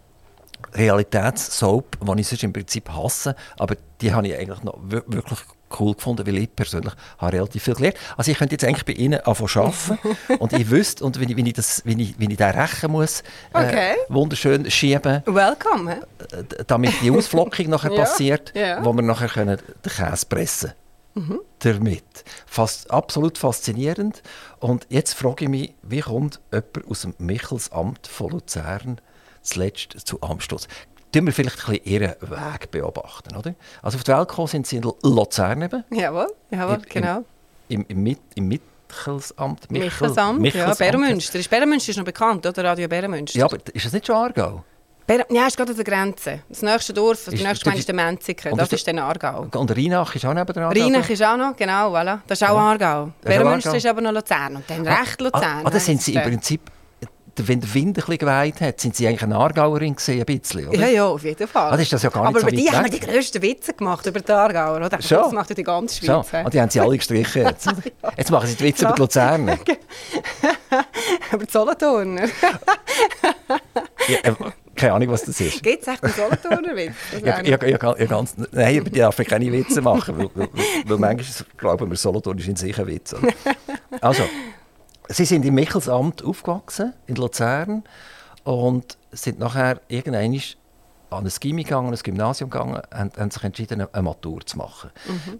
[0.73, 5.39] Realitätssoap, die ich sonst im Prinzip hasse, aber die habe ich eigentlich noch wirklich
[5.79, 7.97] cool gefunden, weil ich persönlich habe relativ viel gelernt.
[8.17, 11.37] Also ich könnte jetzt eigentlich bei Ihnen anfangen arbeiten und ich wüsste, und wenn ich,
[11.37, 13.21] wenn ich, das, wenn ich, wenn ich den rächen muss,
[13.53, 13.95] äh, okay.
[14.09, 16.01] wunderschön schieben, Welcome,
[16.31, 17.99] äh, damit die Ausflockung nachher ja.
[17.99, 18.83] passiert, ja.
[18.83, 20.73] wo wir nachher können den Käse pressen
[21.15, 21.39] mhm.
[21.59, 22.23] damit.
[22.45, 24.21] Fast, absolut faszinierend.
[24.59, 29.01] Und jetzt frage ich mich, wie kommt jemand aus dem Michelsamt von Luzern
[29.41, 30.67] zuletzt zu Amstoß?
[31.15, 33.35] Tun wir vielleicht ein bisschen ihren Weg beobachten.
[33.35, 33.55] Oder?
[33.81, 35.83] Also auf die Welt gekommen sind sie in Luzern eben.
[35.91, 37.25] Jawohl, jawohl Im, genau.
[37.69, 39.71] Im, im, im, im Mittelsamt.
[39.71, 40.85] Michel, Mittelsamt, Mittelsamt, ja.
[40.85, 41.39] Bärenmünster.
[41.39, 42.63] Ist Bärenmünster ist noch bekannt, oder?
[42.63, 43.39] Radio Bärenmünster.
[43.39, 44.63] Ja, aber ist das nicht schon Aargau?
[45.07, 46.39] Ber ja, ist gerade an der Grenze.
[46.49, 48.57] Das nächste Dorf, das nächste Gemeinde ist der Menziken.
[48.57, 49.47] Das ist dann Aargau.
[49.53, 52.19] Und Rheinach ist auch neben der Rheinach ist auch noch, genau, voilà.
[52.25, 52.61] Das ist auch ja.
[52.61, 53.11] Aargau.
[53.21, 54.55] Bärenmünster ist aber noch Luzern.
[54.57, 55.43] Und dann ah, recht Luzern.
[55.43, 56.61] Ah, ah, das sind sie im Prinzip
[57.37, 60.67] wenn der Wind ein bisschen geweht hat, sind Sie eigentlich eine Aargauerin gesehen, ein bisschen,
[60.67, 60.79] oder?
[60.79, 61.71] Ja, ja, auf jeden Fall.
[61.73, 63.73] Ah, ist das ja gar Aber nicht bei so die haben wir die grössten Witze
[63.73, 65.01] gemacht über die Aargauer, oder?
[65.01, 65.17] Schon?
[65.17, 66.29] Das macht ja die ganze Schweiz.
[66.29, 66.45] Schon.
[66.45, 67.67] Und die haben sie alle gestrichen jetzt.
[68.17, 69.57] Jetzt machen sie die Witze über die Luzerner.
[71.31, 72.21] über die Solothurner.
[74.07, 74.33] ja, äh,
[74.75, 75.63] keine Ahnung, was das ist.
[75.63, 76.93] Gibt es echt einen Solothurner Witz?
[77.23, 80.49] Ja, ja, ja, ja, ganz, nein, über die darf ich keine Witze machen, weil, weil,
[80.85, 83.15] weil manchmal glauben wir, Solothurn ist in sich ein Witz.
[84.01, 84.23] Also,
[85.09, 87.83] Sie sind im Michelsamt aufgewachsen, in Luzern,
[88.43, 90.39] und sind nachher irgendwann
[91.11, 94.89] an ein Gymnasium gegangen, ein Gymnasium gegangen, und haben sich entschieden, eine Matur zu machen.
[95.07, 95.39] Mhm.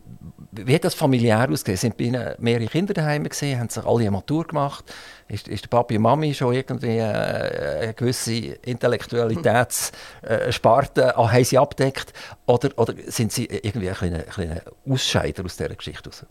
[0.52, 1.78] Wie hat das familiär ausgesehen?
[1.78, 3.60] Sind bei Ihnen mehrere Kinder daheim gesehen?
[3.60, 4.86] Haben sich alle eine Matur gemacht?
[5.28, 11.58] Ist, ist der Papi und Mami schon irgendwie äh, eine gewisse Intellektualitätssparte äh, haben sie
[11.58, 12.14] abdeckt?
[12.46, 16.10] Oder, oder sind Sie irgendwie ein kleiner, kleiner Ausscheider aus dieser Geschichte?
[16.10, 16.26] Raus?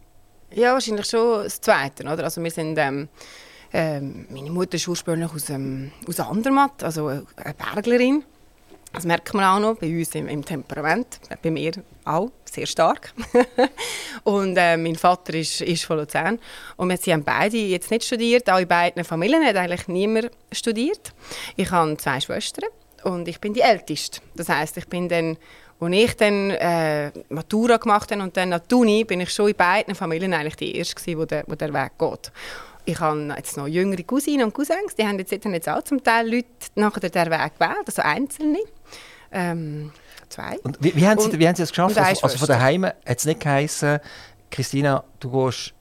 [0.57, 2.05] Ja, wahrscheinlich schon das Zweite.
[2.05, 2.25] Oder?
[2.25, 3.09] Also wir sind, ähm,
[3.73, 8.23] ähm, meine Mutter ist ursprünglich aus, ähm, aus Andermatt, also eine Berglerin.
[8.93, 11.73] Das merkt man auch noch bei uns im, im Temperament, bei mir
[12.05, 13.13] auch sehr stark.
[14.23, 16.39] und äh, mein Vater ist, ist von Luzern
[16.77, 20.31] und wir, sie haben beide jetzt nicht studiert, auch in beiden Familien hat eigentlich niemand
[20.53, 21.13] studiert.
[21.57, 22.69] Ich habe zwei Schwestern
[23.03, 24.21] und ich bin die Älteste.
[24.37, 25.37] Das heißt, ich bin dann
[25.85, 29.49] als ich dann äh, Matura gemacht habe und dann an die Uni, bin ich schon
[29.49, 32.33] in beiden Familien eigentlich die Erste gewesen, wo der, wo der Weg geht.
[32.87, 36.29] Ich habe jetzt noch jüngere Cousinen und Cousins, die haben jetzt, jetzt auch zum Teil
[36.31, 38.59] Leute nachher den Weg gewählt, also Einzelne.
[39.33, 39.91] Ähm,
[40.29, 40.59] zwei.
[40.63, 41.97] Und wie, wie, haben Sie, und, wie haben Sie das geschafft?
[41.97, 44.01] Also, also, von daheim hat es nicht geheißen,
[44.51, 45.75] Christina, du gehst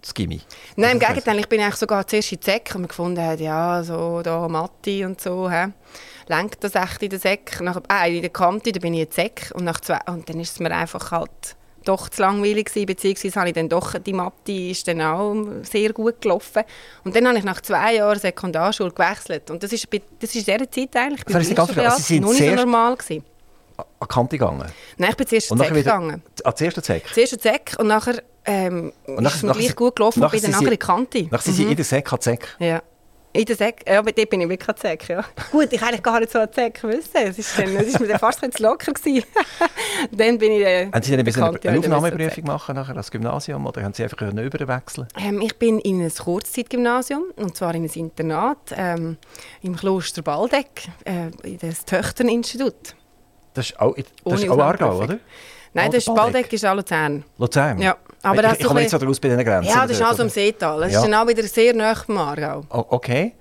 [0.00, 0.40] das Gimmi?
[0.76, 4.22] Nein, im Gegenteil, ich bin eigentlich sogar zuerst in die Säcke und gefunden, ja, so
[4.22, 5.66] da Matti und so, he
[6.28, 7.60] lenkt das echt in den Säck.
[7.60, 10.40] Nach, äh, in der Kante, da bin ich in Säck und, nach zwei, und dann
[10.40, 14.12] ist es mir einfach halt doch zu langweilig gewesen, beziehungsweise habe ich dann doch, die
[14.12, 16.62] Mathe ist dann auch sehr gut gelaufen.
[17.04, 19.50] Und dann habe ich nach zwei Jahren Sekundarschule gewechselt.
[19.50, 19.88] Und das ist,
[20.20, 22.96] das ist in dieser Zeit eigentlich bei also, ganz also, Sie noch nicht so normal
[22.96, 23.24] gewesen.
[23.98, 24.70] An Kante gegangen?
[24.98, 26.22] Nein, ich bin zuerst in Zeck gegangen.
[26.44, 27.04] An zuerst Zeck?
[27.14, 30.42] Zuerst Zeck und nachher ähm, und nach, ist es mir gleich gut gelaufen und bin
[30.42, 31.22] dann nachher in die Kante.
[31.30, 31.70] Nachher sind Sie mhm.
[31.70, 32.56] in der Säck an Zeck?
[32.58, 32.82] Ja.
[33.32, 33.84] In der Säck?
[33.86, 35.24] Ja, aber dort bin ich wirklich ein Säck, ja.
[35.52, 37.10] Gut, ich eigentlich gar nicht so ein Säck wissen.
[37.14, 39.24] Es ist, dann, es ist mir dann fast zu locker gewesen.
[40.10, 40.92] dann bin ich dann...
[40.92, 45.06] Haben Sie dann eine, eine Aufnahmeprüfung machen nachher als Gymnasium oder haben Sie einfach überwechseln
[45.16, 49.16] ähm, Ich bin in ein Kurzzeitgymnasium, und zwar in ein Internat ähm,
[49.62, 52.96] im Kloster Baldeck, äh, in das Töchterninstitut.
[53.54, 55.20] Das ist auch, das ist auch Aargau, oder?
[55.72, 57.24] Nein, das ist Baldeck ist auch Luzern.
[57.38, 57.80] Luzern?
[57.80, 57.96] Ja.
[58.22, 59.70] Aber ich, ich komme jetzt raus bei diesen Grenzen.
[59.70, 60.80] Ja, das ist also am Seetal.
[60.80, 60.98] Das ja.
[61.00, 62.64] ist dann auch wieder sehr nah beim Aargau.
[62.68, 63.34] okay.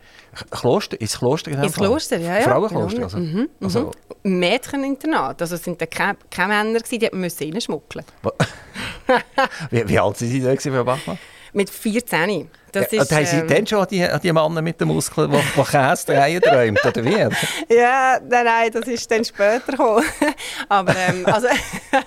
[0.52, 1.64] Kloster, ins Kloster genau?
[1.64, 2.44] Ins Kloster, ja, ja.
[2.44, 3.18] Frauenkloster, also?
[3.18, 3.50] Mhm, mhm.
[3.62, 3.92] also.
[4.24, 5.42] Mädcheninternat.
[5.42, 8.06] Also es waren keine, keine Männer, die mussten reinschmuggeln
[9.72, 11.18] wie, wie alt waren Sie da, Frau Bachmann?
[11.54, 12.50] Mit 14.
[12.72, 14.88] Das ja, ist, haben Sie ähm, dann schon an die, an die Männer mit den
[14.88, 17.28] Muskeln, die, die Käse drehen träumt, oder wie?
[17.76, 20.06] Ja, nein, nein, das ist dann später gekommen.
[20.70, 21.48] Aber ähm, also,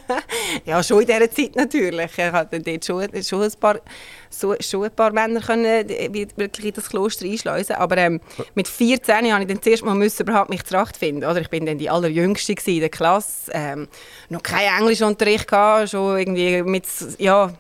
[0.64, 2.10] ja, schon in dieser Zeit natürlich.
[2.16, 3.80] Ich hatte dort schon, schon, ein, paar,
[4.30, 7.76] so, schon ein paar Männer können die- wirklich in das Kloster einschleusen.
[7.76, 8.20] Aber ähm,
[8.54, 11.28] mit 14 musste ich dann zuerst mal müssen überhaupt mich zurechtfinden.
[11.28, 13.50] Oder ich bin dann die allerjüngste in der Klasse.
[13.52, 13.88] Ähm,
[14.28, 16.84] noch keinen Englischunterricht gehabt, schon irgendwie mit,
[17.18, 17.52] ja,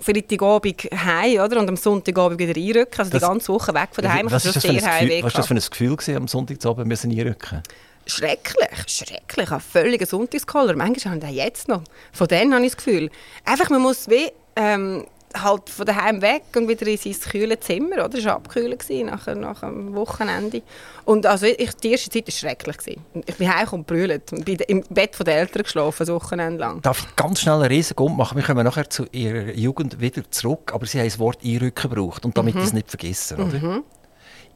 [0.00, 1.60] Freitagabend heim, oder?
[1.60, 2.98] Und am Sonntagabend wieder einrücken.
[2.98, 4.30] Also Das- die ganze Woche weg von daheim.
[4.30, 6.86] was ist hatte das für ein Gefühl, was das für ein Gefühl gewesen, am Sonntagabend
[6.86, 7.62] müssen einrücken?
[8.06, 9.44] Schrecklich, schrecklich.
[9.46, 10.74] Ich habe völlig einen Sonntagskoller.
[10.76, 11.82] Manchmal habe ich den jetzt noch.
[12.12, 13.10] Von denen habe ich das Gefühl.
[13.44, 15.04] Einfach, man muss wie, ähm,
[15.36, 17.96] halt von daheim weg und wieder in sein kühles Zimmer.
[17.96, 18.08] Oder?
[18.08, 20.62] Das war abgekühlt nach, nach dem Wochenende.
[21.04, 22.78] Und also ich, die erste Zeit war schrecklich.
[22.78, 23.04] Gewesen.
[23.26, 24.32] Ich bin heim und brüllt.
[24.32, 26.82] Und bin im Bett der Eltern geschlafen, das Wochenende lang.
[26.82, 28.36] Darf ich ganz schnell einen riesen Gump machen?
[28.36, 32.24] Wir kommen nachher zu Ihrer Jugend wieder zurück, aber Sie haben das Wort «einrücken» gebraucht
[32.24, 33.82] und damit ich es nicht vergessen, oder?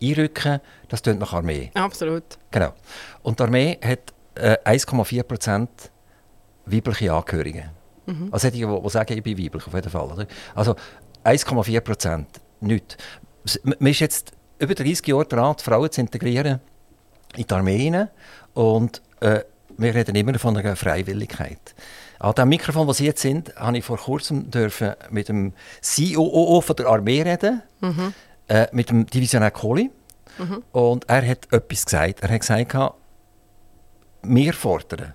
[0.03, 1.71] «Einrücken», das tönt nach Armee.
[1.75, 2.25] Absolut.
[2.51, 2.73] Genau.
[3.23, 5.69] Und die Armee hat äh, 1,4%
[6.67, 7.71] weibliche Angehörige.
[8.31, 10.11] Also die, die sagen, ich bin weiblich, auf jeden Fall.
[10.11, 10.27] Oder?
[10.55, 10.75] Also
[11.25, 12.25] 1,4%,
[12.61, 12.97] nichts.
[13.45, 16.61] S- m- Man ist jetzt über 30 Jahre dran, Frauen zu integrieren
[17.37, 18.09] in die Armee hinein.
[18.55, 19.41] und äh,
[19.79, 21.75] wir reden immer von einer Freiwilligkeit.
[22.19, 26.61] An dem Mikrofon, wo Sie jetzt sind, habe ich vor kurzem dürfen mit dem COO
[26.61, 27.63] von der Armee reden,
[28.49, 29.91] äh, mit dem Divisionär Kohli.
[30.73, 32.21] Und er hat etwas gesagt.
[32.21, 32.95] Er hat gesagt,
[34.23, 35.15] wir fordern,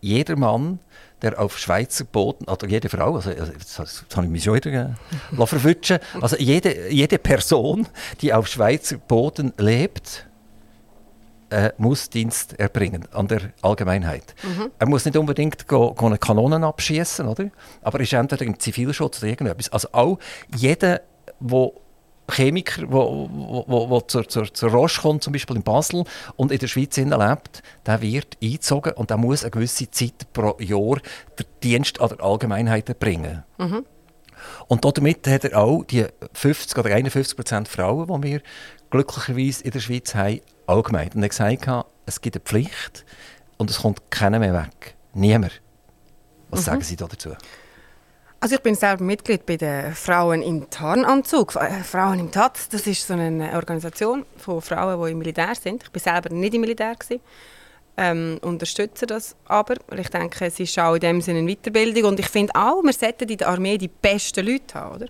[0.00, 0.78] jeder Mann,
[1.22, 4.54] der auf Schweizer Boden, oder jede Frau, also, also jetzt, jetzt habe ich mich schon
[4.54, 4.94] wieder
[5.36, 7.86] äh, verwutschen, also jede, jede Person,
[8.20, 10.26] die auf Schweizer Boden lebt,
[11.50, 14.34] äh, muss Dienst erbringen an der Allgemeinheit.
[14.78, 17.50] Er muss nicht unbedingt go, go eine Kanonen abschießen, oder?
[17.82, 19.70] Aber er ist entweder im Zivilschutz oder irgendetwas.
[19.70, 20.18] Also auch
[20.54, 21.00] jeder,
[21.40, 21.80] wo
[22.30, 26.04] Chemiker, wo, wo, wo, wo zur, zur, zur Roche kommt, zum Beispiel in Basel,
[26.36, 30.56] und in der Schweiz lebt, der wird eingezogen und der muss eine gewisse Zeit pro
[30.60, 30.98] Jahr
[31.38, 33.44] den Dienst an der Allgemeinheit erbringen.
[34.68, 38.40] Und damit hat er auch die 50 oder 51 Prozent Frauen, die wir
[38.90, 41.10] glücklicherweise in der Schweiz haben, allgemein.
[41.14, 43.04] Und er hat gesagt, es gibt eine Pflicht
[43.56, 44.94] und es kommt keiner mehr weg.
[45.14, 45.60] Niemand.
[46.50, 47.30] Was sagen Sie da dazu?
[48.40, 51.56] Also ich bin selber Mitglied bei den Frauen im Tarnanzug.
[51.56, 55.82] Äh, Frauen im TAT, das ist so eine Organisation von Frauen, die im Militär sind.
[55.82, 57.20] Ich bin selber nicht im Militär gewesen,
[57.96, 59.74] ähm, unterstütze das aber.
[59.96, 62.92] Ich denke, es ist auch in dem Sinne eine Weiterbildung und ich finde auch, wir
[62.92, 65.06] sollten in der Armee die besten Leute haben, oder?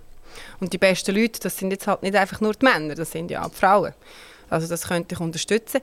[0.61, 3.31] Und die besten Leute, das sind jetzt halt nicht einfach nur die Männer, das sind
[3.31, 3.93] ja auch die Frauen.
[4.49, 5.83] Also das könnte ich unterstützen.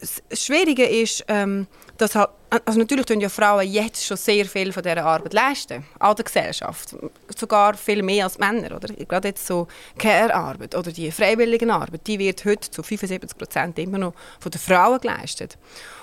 [0.00, 1.66] Das Schwierige ist, ähm,
[1.98, 2.30] dass halt,
[2.64, 6.24] also natürlich tun ja Frauen jetzt schon sehr viel von dieser Arbeit leisten, an der
[6.24, 6.94] Gesellschaft.
[7.36, 8.74] Sogar viel mehr als Männer.
[8.76, 8.88] Oder?
[8.94, 9.66] Gerade jetzt so
[9.98, 14.60] Care-Arbeit oder die freiwillige Arbeit, die wird heute zu 75 Prozent immer noch von den
[14.60, 15.58] Frauen geleistet.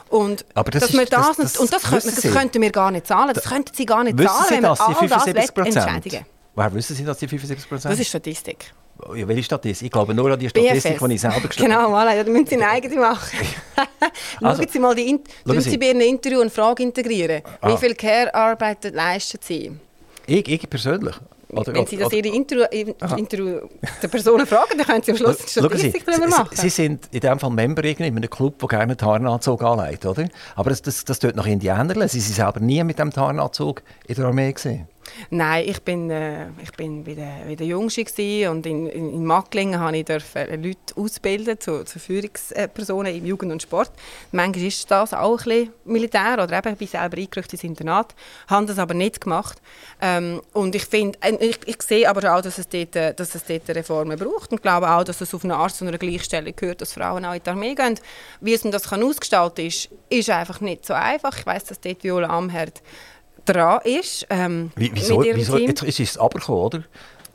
[0.10, 2.30] Und Aber das dass ist- das, das- das und das, könnte, das Sie.
[2.30, 3.34] könnten wir gar nicht zahlen.
[3.34, 5.76] Das könnten sie gar nicht Wissen zahlen, Sie wenn wir das, all das 75 Prozent?
[5.78, 6.26] entschädigen.
[6.54, 7.92] Woher wissen Sie das, die 75 Prozent?
[7.94, 8.72] Das ist Statistik.
[9.14, 9.88] Ja, welche Statistik?
[9.88, 12.56] Ich glaube nur an die Statistik, die ich selber gestellt Genau, voilà, dann müssen Sie
[12.56, 13.40] eine eigene machen.
[14.40, 15.70] Schauen Also, Sie mal die In schauen Sie.
[15.72, 17.42] Sie bei Ihrem Interview eine Frage integrieren.
[17.62, 17.72] Ah.
[17.74, 19.72] Wie viel Care-Arbeit leisten Sie?
[20.28, 21.16] Ich, ich persönlich.
[21.50, 22.66] Oder, Wenn Sie das oder- Ihre Interview,
[23.18, 23.60] Interview
[24.02, 26.50] der Personen fragen, dann können Sie am Schluss eine Schauen Sie, Statistik darüber machen.
[26.52, 30.06] Sie, Sie sind in dem Fall Member in einem Club, der gerne einen Tarnanzug anlegt,
[30.06, 30.28] oder?
[30.56, 32.08] Aber das, das, das tut nach Indianerle.
[32.10, 34.88] Sie sind selber nie mit dem Tarnanzug in der Armee gesehen.
[35.30, 39.14] Nein, ich bin, äh, ich bin bei der, bei der Jungste gewesen und in, in,
[39.14, 43.92] in Macklingen habe ich dürfen Leute ausbilden zu, zu Führungspersonen im Jugend und Sport.
[44.32, 48.16] Manchmal ist das auch ein bisschen Militär oder eben, ich bin selber eingerückt ins Internat,
[48.48, 49.62] habe das aber nicht gemacht.
[50.02, 53.36] Ähm, und ich finde, äh, ich, ich sehe aber auch, dass es, dort, äh, dass
[53.36, 56.56] es dort Reformen braucht und glaube auch, dass es auf eine Art zu einer Gleichstellung
[56.56, 58.00] gehört, dass Frauen auch in die Armee gehen.
[58.42, 61.38] Wie es das kann ausgestalten ist, ist einfach nicht so einfach.
[61.38, 62.82] Ich weiss, dass dort Viola Amherd
[63.46, 64.26] dran ist.
[64.30, 65.24] Ähm, Wie, wieso?
[65.24, 66.84] wieso jetzt ist es aber gekommen, oder?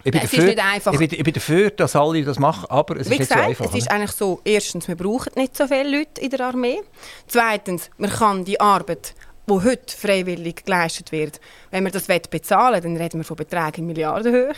[0.03, 0.93] Ich bin, ist dafür.
[0.93, 3.35] Ich bin, ich bin dafür, dass alle das machen, aber es Wie ist nicht so
[3.35, 3.67] gesagt, einfach.
[3.67, 6.81] es ist eigentlich so, erstens, wir brauchen nicht so viele Leute in der Armee.
[7.27, 9.15] Zweitens, man kann die Arbeit,
[9.47, 13.87] die heute freiwillig geleistet wird, wenn man das bezahlen dann reden wir von Beträgen in
[13.87, 14.53] Milliardenhöhe.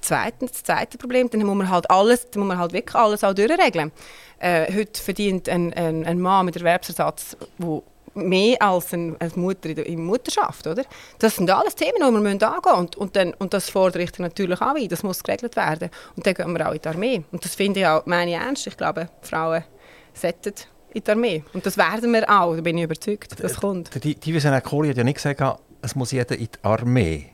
[0.00, 3.24] Zweitens, das zweite Problem, dann muss man halt alles, dann muss man halt wirklich alles
[3.24, 3.92] auch durchregeln.
[4.38, 9.76] Äh, heute verdient ein, ein, ein Mann mit Erwerbsersatz, wo mehr als eine, Mutter in
[9.76, 10.84] der Mutterschaft, oder?
[11.18, 12.78] Das sind alles Themen, die wir müssen angehen müssen.
[12.78, 14.88] Und, und, dann, und das fordere ich dann natürlich auch ein.
[14.88, 15.90] Das muss geregelt werden.
[16.16, 17.24] Und dann gehen wir auch in die Armee.
[17.32, 18.66] Und das finde ich auch, meine ich ernst.
[18.66, 19.64] Ich glaube, Frauen
[20.12, 20.54] sollten
[20.92, 21.44] in die Armee.
[21.52, 23.92] Und das werden wir auch, da bin ich überzeugt, das kommt.
[23.94, 25.42] Der Di- Divisionär Kohli hat ja nicht gesagt,
[25.82, 27.26] es muss jeder in die Armee.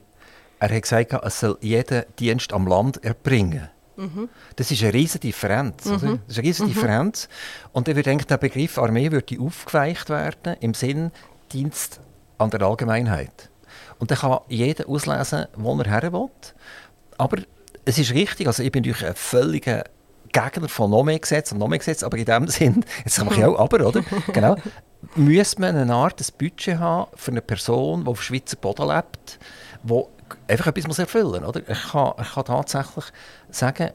[0.58, 3.68] Er hat gesagt, es soll jeder Dienst am Land erbringen.
[4.56, 5.86] Das ist eine riesige Differenz.
[5.86, 5.94] Oder?
[5.94, 7.28] Das ist eine riesige Differenz.
[7.72, 11.10] Und ich denken, der Begriff Armee würde aufgeweicht werden im Sinn
[11.52, 12.00] Dienst
[12.38, 13.50] an der Allgemeinheit.
[13.98, 16.28] Und dann kann jeder auslesen, wo er her will.
[17.18, 17.38] Aber
[17.84, 19.84] es ist richtig, also ich bin natürlich ein völliger
[20.32, 23.32] Gegner von noch mehr Gesetz und noch mehr Gesetz, aber in dem Sinn, jetzt kann
[23.32, 24.02] ich auch aber, oder?
[24.32, 24.56] genau,
[25.16, 29.38] müsste man eine Art ein Budget haben für eine Person, die auf Schweizer Boden lebt,
[29.82, 30.02] die
[30.48, 31.56] einfach etwas muss erfüllen muss.
[31.56, 33.04] Ich, kann, ich kann tatsächlich
[33.50, 33.90] sagen,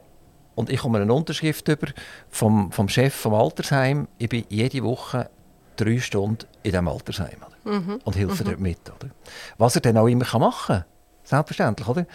[0.54, 1.88] und ich komme eine Unterschrift über
[2.30, 5.28] vom, vom Chef vom Altersheim, ich bin jede Woche
[5.76, 8.00] drei Stunden in diesem Altersheim mhm.
[8.02, 8.48] und helfe mhm.
[8.48, 8.78] dort mit.
[8.88, 9.10] Oder?
[9.58, 10.84] Was er dann auch immer machen kann,
[11.24, 11.86] selbstverständlich.
[11.86, 12.06] Oder?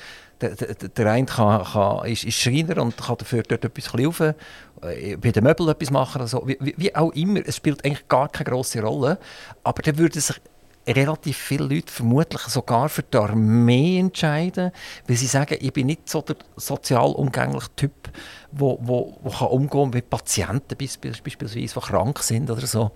[0.42, 4.34] Der, der, der eine kann, kann, ist, ist Schreiner und kann dafür dort etwas kaufen,
[4.82, 6.22] äh, bei den Möbeln etwas machen.
[6.22, 9.20] Also, wie, wie, auch immer, es spielt eigentlich gar keine große Rolle.
[9.64, 10.42] Aber dann würde sich
[10.88, 14.72] relativ viele Leute vermutlich sogar für die Armee entscheiden,
[15.08, 19.30] weil sie sagen, ich bin nicht so der sozial umgängliche Typ, der wo, wo, wo
[19.30, 19.48] kann
[19.91, 22.91] mit Patienten beispielsweise, die krank sind oder so.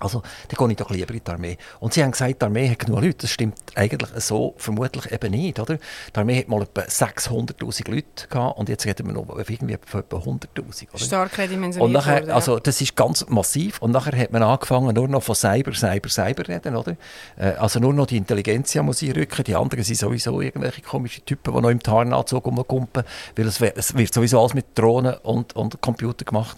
[0.00, 1.58] Also, dann gehe ich doch lieber in die Armee.
[1.80, 3.18] Und sie haben gesagt, die Armee hat genug Leute.
[3.18, 5.58] Das stimmt eigentlich so vermutlich eben nicht.
[5.58, 5.78] Oder?
[6.14, 10.00] Die Armee hat mal etwa 600'000 Leute gehabt und jetzt reden wir noch irgendwie von
[10.00, 10.98] etwa 100'000.
[10.98, 12.34] Stark redimensioniert und nachher, worden, ja.
[12.34, 13.80] also Das ist ganz massiv.
[13.80, 16.76] Und nachher hat man angefangen, nur noch von Cyber, Cyber, Cyber reden.
[16.76, 16.96] Oder?
[17.36, 19.44] Äh, also nur noch die Intelligenz muss einrücken.
[19.44, 23.04] Die anderen sind sowieso irgendwelche komischen Typen, die noch im Tarnanzug rumkumpen.
[23.36, 26.56] Weil es, es wird sowieso alles mit Drohnen und, und Computer gemacht.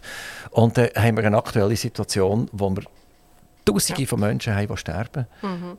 [0.51, 2.83] Und dann äh, haben wir eine aktuelle Situation, wo wir
[3.67, 4.09] Tausende ja.
[4.09, 5.27] von Menschen haben, die sterben.
[5.43, 5.77] Mhm.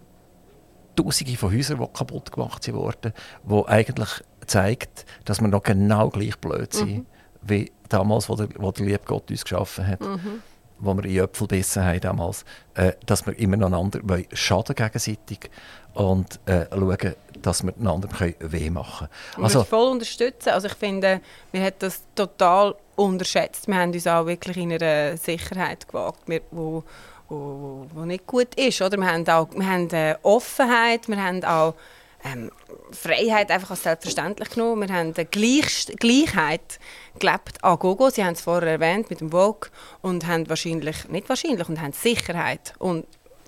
[0.95, 6.37] Tausende von Häusern, die kaputt gemacht wurden, wo eigentlich zeigt, dass wir noch genau gleich
[6.37, 7.05] blöd sind, mhm.
[7.41, 10.01] wie damals, wo der, wo der liebe Gott uns geschaffen hat.
[10.01, 10.41] Mhm.
[10.79, 12.45] Wo wir in Äpfel bissen haben damals,
[12.75, 13.99] äh, dass wir immer einander
[14.33, 15.49] schaden gegenseitig
[15.95, 19.43] und äh, schauen, dass wir einander weh machen können.
[19.43, 20.49] Also, voll unterstützen.
[20.49, 21.21] Also ich finde,
[21.51, 23.67] wir haben das total unterschätzt.
[23.67, 26.83] Wir haben uns auch wirklich in einer Sicherheit gewagt, wir, wo
[27.29, 28.81] wo, wo nicht gut ist.
[28.81, 28.97] Oder?
[28.97, 31.75] Wir haben auch wir haben, äh, Offenheit, wir haben auch
[32.23, 32.51] ähm,
[32.91, 34.87] Freiheit einfach als selbstverständlich genommen.
[34.87, 36.79] Wir haben Gleich Gleichheit
[37.19, 38.09] gelebt an Gogo.
[38.09, 39.69] Sie haben es vorher erwähnt mit dem Vogue
[40.01, 43.05] und haben wahrscheinlich, nicht wahrscheinlich, und haben Sicherheit und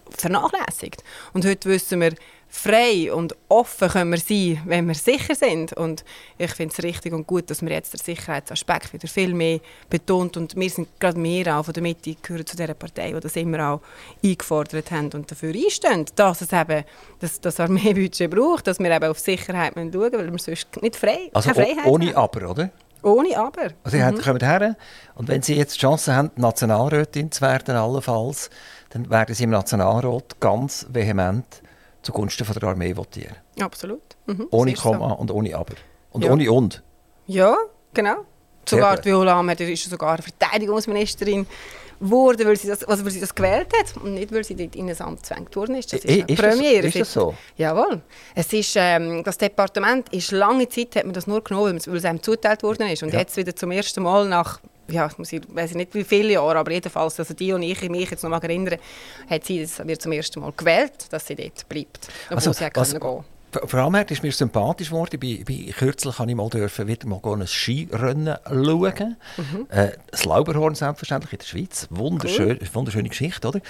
[0.10, 1.04] vernachlässigt.
[1.34, 2.14] Und heute wissen wir,
[2.50, 5.74] frei und offen können wir sein, wenn wir sicher sind.
[5.74, 6.04] Und
[6.38, 9.60] ich finde es richtig und gut, dass man jetzt den Sicherheitsaspekt wieder viel mehr
[9.90, 10.36] betont.
[10.36, 13.36] Und wir sind gerade mehr auch von der Mitte gehören zu dieser Partei, die das
[13.36, 13.82] immer auch
[14.24, 16.84] eingefordert haben und dafür einstehen, dass es eben
[17.20, 20.96] das, das Armeebudget braucht, dass wir eben auf Sicherheit schauen müssen, weil wir sonst nicht
[20.96, 21.52] frei Also
[21.86, 22.16] ohne haben.
[22.16, 22.70] Aber, oder?
[23.02, 23.70] Ohne Aber.
[23.84, 24.22] Also Sie mhm.
[24.22, 24.76] kommen her
[25.16, 28.50] und wenn Sie jetzt die Chance haben, Nationalrätin zu werden, allenfalls,
[28.90, 31.62] dann werden Sie im Nationalrat ganz vehement
[32.02, 33.36] zugunsten von der Armee votieren.
[33.60, 34.02] Absolut.
[34.26, 35.16] Mhm, ohne Komma so.
[35.16, 35.76] und ohne Aber.
[36.12, 36.32] Und ja.
[36.32, 36.84] ohne Und.
[37.28, 37.58] Ja,
[37.94, 38.26] genau.
[38.68, 41.48] Sogar die Viola Amherd ist sogar Verteidigungsministerin
[42.00, 44.76] geworden, weil sie, das, also weil sie das gewählt hat und nicht, weil sie dort
[44.76, 45.92] in ein Amt gezwängt worden ist.
[45.92, 46.84] Das ist eine ist Premiere.
[46.84, 47.36] Das, ist das so?
[47.58, 48.02] Jawohl.
[48.36, 52.06] Es ist, ähm, das Departement ist lange Zeit hat man das nur genommen, weil es
[52.06, 53.04] einem zuteilt worden ist.
[53.04, 53.20] Und ja.
[53.20, 54.60] jetzt wieder zum ersten Mal nach
[54.92, 58.24] ja, ich weiß nicht wie viele Jahre, aber jedenfalls, also die und ich, mich jetzt
[58.24, 58.80] noch mal erinnern,
[59.30, 62.70] hat sie das wird zum ersten Mal gewählt, dass sie dort bleibt, obwohl also, sie
[62.74, 65.20] was, gehen vor allem ist mir sympathisch geworden.
[65.22, 69.18] Ich, bin, kürzlich habe ich mal dürfen wieder mal ein Skirennen schauen.
[69.38, 69.68] Mhm.
[69.70, 71.88] Äh, das Lauberhorn selbstverständlich in der Schweiz.
[71.90, 72.68] Wunderschön, cool.
[72.74, 73.62] Wunderschöne Geschichte, oder?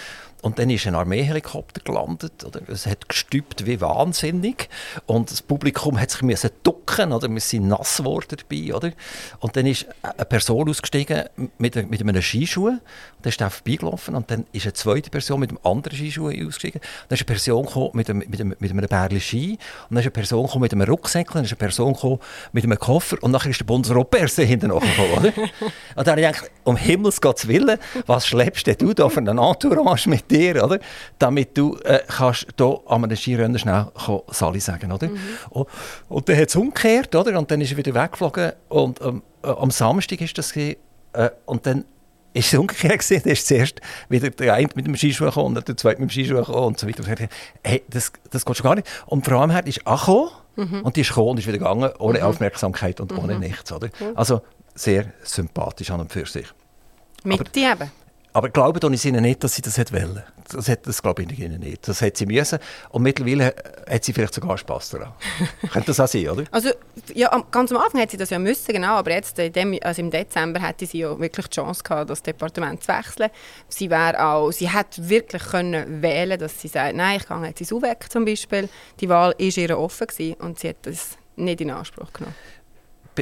[0.42, 2.44] Und dann ist ein Armeehelikopter gelandet.
[2.44, 2.62] Oder?
[2.68, 4.70] Es hat gestübt wie wahnsinnig.
[5.06, 7.30] Und das Publikum hat sich müssen ducken, oder?
[7.30, 8.92] Wir sind nass geworden dabei, oder?
[9.40, 11.26] Und dann ist eine Person ausgestiegen
[11.58, 12.68] mit, mit einem Skischuh.
[12.68, 12.82] Und
[13.22, 14.16] dann ist er vorbeigelaufen.
[14.16, 16.82] Und dann ist eine zweite Person mit einem anderen Skischuh ausgestiegen.
[17.08, 19.52] Dann ist eine Person mit einem, mit einem, mit einem Bärli Ski.
[19.90, 21.36] Und dann ist eine Person mit einem Rucksäckchen.
[21.36, 22.20] Dann ist eine Person
[22.52, 23.18] mit einem Koffer.
[23.22, 25.34] Und dann ist der Bundeseuropäer hinten nachgekommen, oder?
[25.96, 29.38] Und dann habe ich gedacht, um Himmels Gottes Willen, was schleppst du da für einen
[29.38, 30.80] Entourage mit dir, oder?
[31.20, 33.88] damit du äh, kannst hier an einem Skirennen schnell
[34.30, 34.92] Sali sagen.
[34.92, 35.08] Oder?
[35.08, 35.20] Mhm.
[35.50, 35.68] Und,
[36.08, 37.38] und, dann hat es umgekehrt, oder?
[37.38, 38.54] und dann ist er wieder weggeflogen.
[38.70, 40.78] Und ähm, äh, am Samstag ist das gewesen,
[41.14, 41.86] äh, und dann
[42.34, 43.22] ist es umgekehrt gewesen.
[43.24, 46.14] Dann ist zuerst wieder der eine mit dem Skischuh gekommen und der zweite mit dem
[46.14, 47.00] Skischuh gekommen und so weiter.
[47.00, 48.88] Und gesagt, hey, das, das geht schon gar nicht.
[49.06, 50.82] Und vor allem ist angekommen mhm.
[50.82, 52.26] und die ist gekommen und ist wieder gegangen, ohne mhm.
[52.26, 53.20] Aufmerksamkeit und mhm.
[53.20, 53.72] ohne nichts.
[53.72, 53.90] Oder?
[54.16, 54.42] Also
[54.76, 56.48] sehr sympathisch an und für sich.
[57.24, 57.92] Mit dir eben?
[58.32, 60.24] Aber glauben ich ihnen nicht, dass sie das wollen.
[60.52, 61.88] Das, hat, das glaube ich ihnen nicht.
[61.88, 62.60] Das hat sie müssen.
[62.90, 63.56] Und mittlerweile
[63.90, 65.14] hat sie vielleicht sogar Spass daran.
[65.72, 66.44] Könnte das auch sein, oder?
[66.52, 66.70] Also,
[67.14, 68.96] ja, ganz am Anfang hat sie das ja müssen, genau.
[68.96, 72.22] Aber jetzt, in dem, also im Dezember, hätte sie ja wirklich die Chance gehabt, das
[72.22, 73.30] Departement zu wechseln.
[73.68, 77.62] Sie wäre auch, sie hätte wirklich können wählen, dass sie sagt, nein, ich gehe jetzt
[77.62, 78.70] ins UWEC zum Beispiel.
[79.00, 82.36] Die Wahl war ihr offen gewesen und sie hat das nicht in Anspruch genommen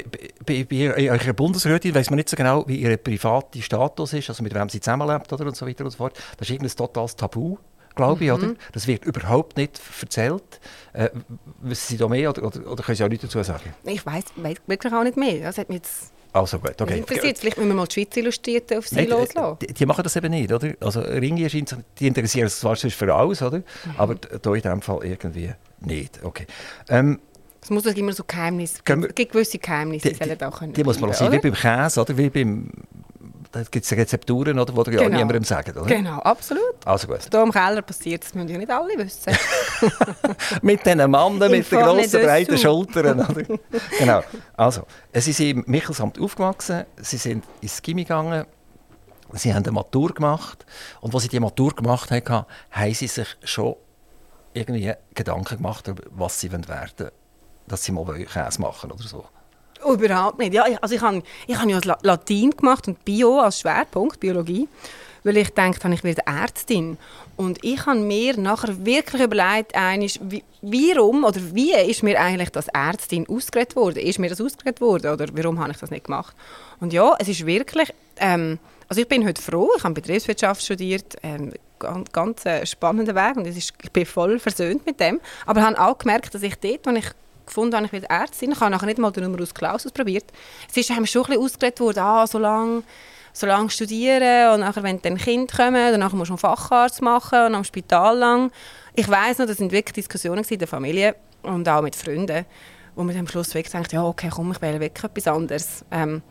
[0.03, 4.29] bei, bei, bei eurer Bundesrätin weiß man nicht so genau, wie ihr privater Status ist,
[4.29, 6.17] also mit wem sie zusammenlebt oder und so weiter und so fort.
[6.37, 7.57] Das ist irgendein totales Tabu
[7.97, 8.35] glaube ich, mhm.
[8.37, 8.53] oder?
[8.73, 10.61] Das wird überhaupt nicht erzählt.
[10.93, 11.09] Äh,
[11.61, 13.73] wissen Sie da mehr oder, oder, oder können Sie auch nichts dazu sagen?
[13.83, 14.25] Ich weiß
[14.67, 15.41] wirklich auch nicht mehr.
[15.41, 16.99] Das hat mich jetzt also gut, okay.
[16.99, 17.37] interessiert.
[17.39, 19.57] Vielleicht müssen wir mal die Schweiz Illustrierten auf sie Nein, loslassen.
[19.61, 20.73] Die, die, machen das eben nicht, oder?
[20.79, 23.57] Also Ringe scheint, die interessieren sich zwar für alles, oder?
[23.57, 23.63] Mhm.
[23.97, 26.23] Aber da in diesem Fall irgendwie nicht.
[26.23, 26.45] Okay.
[26.89, 27.19] Ähm,
[27.67, 31.09] es muss immer so Geheimnisse, es gibt gewisse Geheimnisse, die, die, die, die muss man
[31.09, 32.17] auch sehen, wie beim Käse, oder?
[32.17, 32.71] Wie beim
[33.51, 35.03] da gibt es Rezepturen, oder, die genau.
[35.03, 35.85] ja niemandem sagen, oder?
[35.85, 36.75] Genau, absolut.
[36.85, 37.19] Also gut.
[37.29, 39.33] Hier im Keller passiert, das müssen ja nicht alle wissen.
[40.61, 43.43] mit diesen Mannen, mit den grossen, breiten Schultern, oder?
[43.99, 44.21] genau.
[44.55, 48.45] Also, Sie sind im Michelsamt aufgewachsen, Sie sind ins Gimmi gegangen,
[49.33, 50.65] Sie haben eine Matur gemacht
[51.01, 53.75] und als Sie die Matur gemacht haben, haben Sie sich schon
[54.53, 57.11] irgendwie Gedanken gemacht, was Sie werden wollen,
[57.67, 59.25] dass Sie mal Käse machen oder so.
[59.83, 60.53] Oh, überhaupt nicht.
[60.53, 64.67] Ja, also ich habe ich hab ja Latein gemacht und Bio als Schwerpunkt, Biologie,
[65.23, 66.97] weil ich dachte, ich werde Ärztin.
[67.35, 69.73] Und ich habe mir nachher wirklich überlegt,
[70.21, 73.99] wie, warum oder wie ist mir eigentlich das Ärztin ausgeredet worden?
[73.99, 76.35] Ist mir das ausgeredet worden oder warum habe ich das nicht gemacht?
[76.79, 78.57] Und ja, es ist wirklich, ähm,
[78.89, 83.37] also ich bin heute froh, ich habe Betriebswirtschaft studiert, ähm, ganz, ganz äh, spannender Weg
[83.37, 85.19] und ist, ich bin voll versöhnt mit dem.
[85.45, 87.05] Aber ich habe auch gemerkt, dass ich dort, wo ich
[87.47, 88.51] gefunden habe, ich will Ärztin.
[88.51, 90.25] Ich habe nachher nicht mal den Numerus Clausus probiert.
[90.69, 92.83] Es ist einem schon ein bisschen worden, ah, so lange
[93.37, 97.55] so lange studieren und nachher, wenn dann Kind kommen, dann musst du Facharzt machen und
[97.55, 98.51] am Spital lang.
[98.95, 102.45] Ich weiß noch, das sind wirklich Diskussionen in der Familie und auch mit Freunden,
[102.95, 105.85] wo man am Schluss wirklich denkt, ja okay, komm, ich will wirklich etwas anderes.
[105.91, 106.23] Ähm,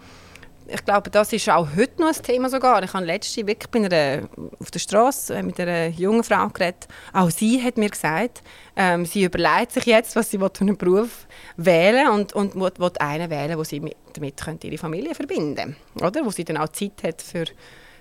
[0.68, 2.82] ich glaube, das ist auch heute noch ein Thema sogar.
[2.82, 6.88] Ich habe letzte wirklich bei einer, auf der Straße äh, mit einer jungen Frau geredet.
[7.12, 8.42] Auch sie hat mir gesagt,
[8.76, 13.30] ähm, sie überlegt sich jetzt, was sie für einen Beruf wählen und, und will einen
[13.30, 17.02] wählen, wo sie mit, damit könnte ihre Familie verbinden oder Wo sie dann auch Zeit
[17.02, 17.44] hat für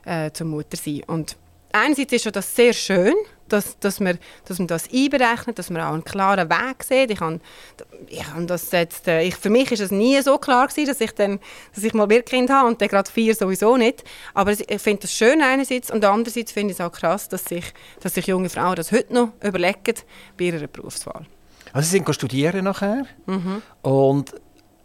[0.05, 1.03] äh, zur Mutter sein.
[1.07, 1.38] Und
[1.76, 3.13] einerseits ist das sehr schön,
[3.47, 7.11] dass, dass, man, dass man das einberechnet, dass man auch einen klaren Weg sieht.
[7.11, 7.39] Ich habe,
[8.07, 11.01] ich habe das jetzt, äh, ich, für mich ist es nie so klar gewesen, dass
[11.01, 11.39] ich, dann,
[11.73, 14.03] dass ich mal ein Kind habe und dann gerade vier sowieso nicht.
[14.34, 17.65] Aber ich finde das schön einerseits und andererseits finde ich es auch krass, dass sich,
[18.01, 19.95] dass sich junge Frauen das heute noch überlegen
[20.38, 21.26] bei ihrer Berufswahl.
[21.73, 23.61] Also Sie sind studieren nachher mhm.
[23.82, 24.34] und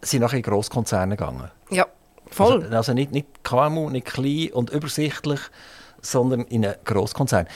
[0.02, 1.50] sind nachher in Grosskonzerne gegangen?
[1.70, 1.86] Ja,
[2.30, 2.62] voll.
[2.64, 5.40] Also, also nicht, nicht KMU, nicht klein und übersichtlich,
[6.02, 7.46] sondern in einen Grosskonzern.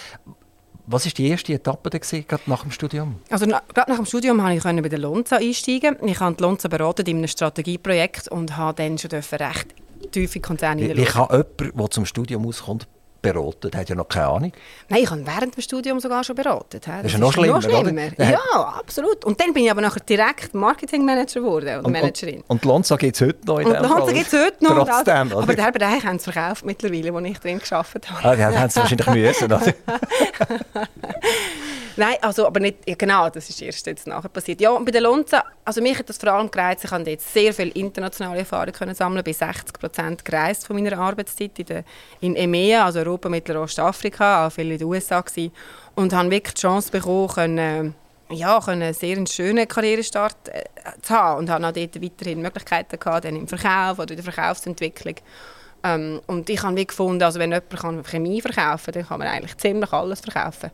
[0.87, 3.17] Was war die erste Etappe gewesen, gerade nach dem Studium?
[3.31, 5.97] Also gerade nach dem Studium konnte ich bei der Lonza einsteigen.
[6.07, 9.75] Ich habe die Lonza beraten in einem Strategieprojekt und habe dann schon recht
[10.13, 12.87] tiefe Konzerne Wie, wie kann jemand, der zum Studium auskommt,
[13.33, 13.71] beraten?
[13.71, 14.53] Der hat ja noch keine Ahnung.
[14.89, 16.81] Nein, ich habe während dem Studium sogar schon beraten.
[16.81, 18.03] Das, das ist ja noch schlimmer, noch schlimmer.
[18.19, 18.39] Ja,
[18.79, 19.25] absolut.
[19.25, 22.37] Und dann bin ich aber nachher direkt Marketingmanager geworden und, und Managerin.
[22.43, 24.87] Und, und Lonza gibt es heute noch in Und Lonza gibt es heute noch.
[24.87, 28.29] Trotzdem, also, aber den Bereich haben sie verkauft mittlerweile, wo ich drin gearbeitet habe.
[28.29, 29.61] Ah, die haben sie wahrscheinlich müssen, oder?
[31.97, 34.61] Nein, also, aber nicht, ja, genau, das ist erst jetzt nachher passiert.
[34.61, 37.33] Ja, und bei der Lonza, also mich hat das vor allem gereizt, ich konnte jetzt
[37.33, 41.85] sehr viel internationale Erfahrung können sammeln, bin 60 Prozent gereist von meiner Arbeitszeit in, der,
[42.21, 45.53] in EMEA, also Europa, Mittelostafrika, auch viel in den USA gewesen,
[45.95, 47.95] und habe wirklich die Chance bekommen, können,
[48.31, 50.65] ja, können sehr einen schönen Karrierestart äh,
[51.01, 54.33] zu haben und habe auch dort weiterhin Möglichkeiten gehabt, dann im Verkauf oder in der
[54.33, 55.15] Verkaufsentwicklung.
[55.85, 59.57] Ähm, und ich habe gefunden, also wenn jemand Chemie verkaufen kann, dann kann man eigentlich
[59.59, 60.71] ziemlich alles verkaufen.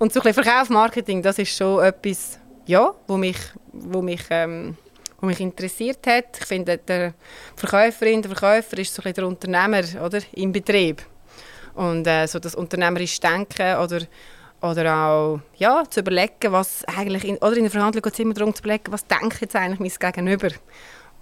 [0.00, 3.36] Und so ein bisschen Verkauf, das ist schon etwas, ja, wo mich,
[3.70, 4.74] wo mich, ähm,
[5.20, 6.38] wo mich interessiert hat.
[6.40, 7.12] Ich finde, der
[7.54, 11.02] Verkäuferin, der Verkäufer ist so ein der Unternehmer oder, im Betrieb.
[11.74, 14.00] Und äh, so das unternehmerische Denken oder,
[14.62, 18.32] oder auch ja, zu überlegen, was eigentlich, in, oder in der Verhandlung geht es immer
[18.32, 20.48] darum zu überlegen, was denke jetzt eigentlich mein Gegenüber.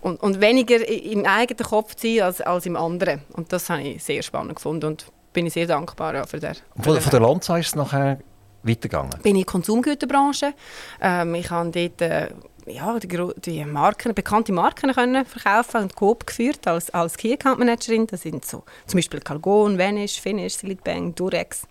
[0.02, 3.22] Und, und weniger im eigenen Kopf zu sein als, als im anderen.
[3.32, 6.54] Und das habe ich sehr spannend gefunden und bin ich sehr dankbar ja, für, der,
[6.80, 8.18] Von, von der Lanza ist es nachher
[8.62, 9.11] weitergegangen?
[9.22, 10.54] Bin in der Konsumgüterbranche.
[11.00, 12.28] Ähm, ich habe dort äh,
[12.66, 17.59] ja, die, die Marken, bekannte Marken können verkaufen und Coop geführt als, als Key Account
[17.59, 18.06] Managerin.
[18.06, 21.66] Das sind so zum Beispiel Calgon, Vanish, Finish, Silitbang, Durex,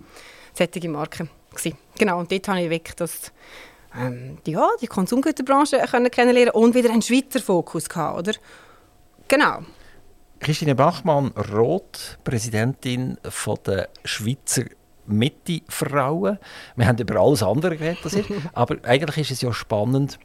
[0.53, 1.29] solche Marken.
[1.51, 1.77] Gewesen.
[1.97, 3.31] Genau, und dort habe ich wirklich das,
[3.97, 8.33] ähm, die, ja, die Konsumgüterbranche können kennenlernen und wieder einen Schweizer Fokus gehabt, oder?
[9.27, 9.59] Genau.
[10.39, 14.65] Christine Bachmann, Roth, Präsidentin von der Schweizer
[15.07, 16.37] Mitte-Frauen.
[16.75, 17.99] Wir haben über alles andere geredet,
[18.53, 20.19] aber eigentlich ist es ja spannend,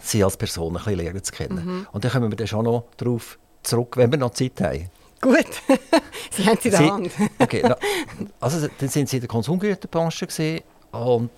[0.00, 1.64] sie als Person ein bisschen lernen zu kennen.
[1.64, 1.86] Mhm.
[1.92, 4.90] Und dann kommen wir dann schon noch darauf zurück, wenn wir noch Zeit haben.
[5.20, 5.46] Gut,
[6.30, 7.12] Sie haben sie in der Hand.
[7.38, 7.76] okay, na,
[8.40, 11.30] also dann sind Sie in der Konsumgüterbranche und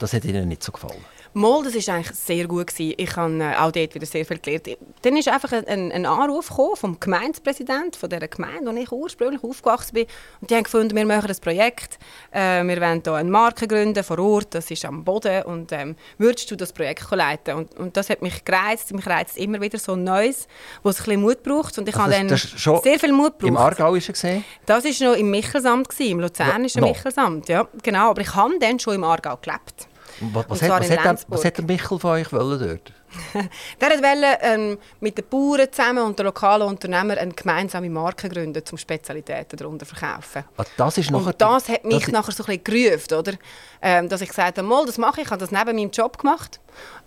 [0.00, 1.04] das hat Ihnen nicht so gefallen?
[1.34, 2.66] Mal, das war eigentlich sehr gut.
[2.66, 2.94] Gewesen.
[2.98, 4.68] Ich habe äh, auch dort wieder sehr viel gelernt.
[5.02, 9.94] Dann ist einfach ein, ein Anruf vom Gemeindepräsidenten von dieser Gemeinde, wo ich ursprünglich aufgewachsen
[9.94, 10.06] bin.
[10.40, 11.98] Und die haben gefunden, wir machen ein Projekt.
[12.30, 15.42] Äh, wir wollen hier eine Marke gründen vor Ort, das ist am Boden.
[15.44, 17.54] Und ähm, würdest du das Projekt leiten?
[17.54, 18.92] Und, und das hat mich gereizt.
[18.92, 20.46] Mich reizt immer wieder so Neues,
[20.82, 21.78] wo es ein bisschen Mut braucht.
[21.78, 23.48] Und ich also habe dann sehr viel Mut gebraucht.
[23.48, 24.44] Im Aargau ist er gesehen?
[24.66, 27.48] Das war noch im Michelsamt, im Luzernischen ja, Michelsamt.
[27.48, 28.10] Ja, genau.
[28.10, 29.88] Aber ich habe dann schon im Aargau gelebt.
[30.32, 32.92] Was, was, hat, was, hat der, was, hat, der, Michel von euch wollen dort?
[33.80, 38.62] der wollte ähm, mit den Bauern zusammen und den lokalen Unternehmern eine gemeinsame Marke gründen,
[38.70, 40.44] um Spezialitäten darunter zu verkaufen.
[40.56, 43.32] Ah, das ist und das hat mich das nachher so ein bisschen gerufen, oder?
[43.80, 46.60] Ähm, dass ich gesagt habe, das mache ich, ich habe das neben meinem Job gemacht.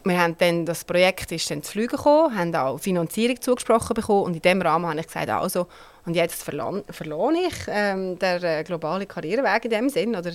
[0.03, 4.23] Wir haben dann, das Projekt ist dann zu fliegen gekommen, haben auch Finanzierung zugesprochen bekommen
[4.23, 5.67] und in diesem Rahmen habe ich gesagt, also,
[6.05, 10.31] und jetzt verlohne ich ähm, den äh, globalen Karriereweg in dem Sinn oder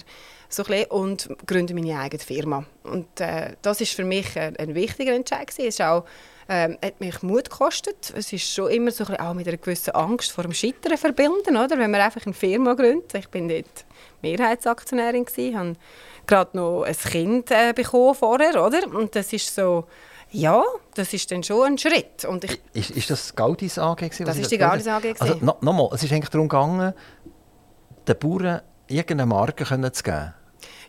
[0.49, 2.65] so ein und gründe meine eigene Firma.
[2.83, 5.49] Und äh, das ist für mich ein, ein wichtiger Entscheid.
[5.67, 6.05] Es auch,
[6.49, 8.13] ähm, hat mich Mut gekostet.
[8.17, 11.57] Es ist schon immer so ein auch mit einer gewissen Angst vor dem Scheitern verbunden,
[11.57, 11.79] oder?
[11.79, 13.15] Wenn man einfach eine Firma gründet.
[13.15, 13.85] Ich bin dort
[14.23, 15.73] Mehrheitsaktionärin gewesen, habe
[16.27, 18.87] gerade noch ein Kind äh, bekommen vorher, oder?
[18.95, 19.87] Und das ist so
[20.33, 20.63] ja,
[20.95, 22.25] das ist dann schon ein Schritt.
[22.25, 23.97] Und ich, ist, ist das Gaudis AG?
[23.97, 25.15] Gewesen, das ist die Gaudis AG.
[25.19, 26.95] Also, no, Nochmal, es ist eigentlich darum gegangen,
[28.07, 30.35] den Bauern irgendeine Marke zu geben.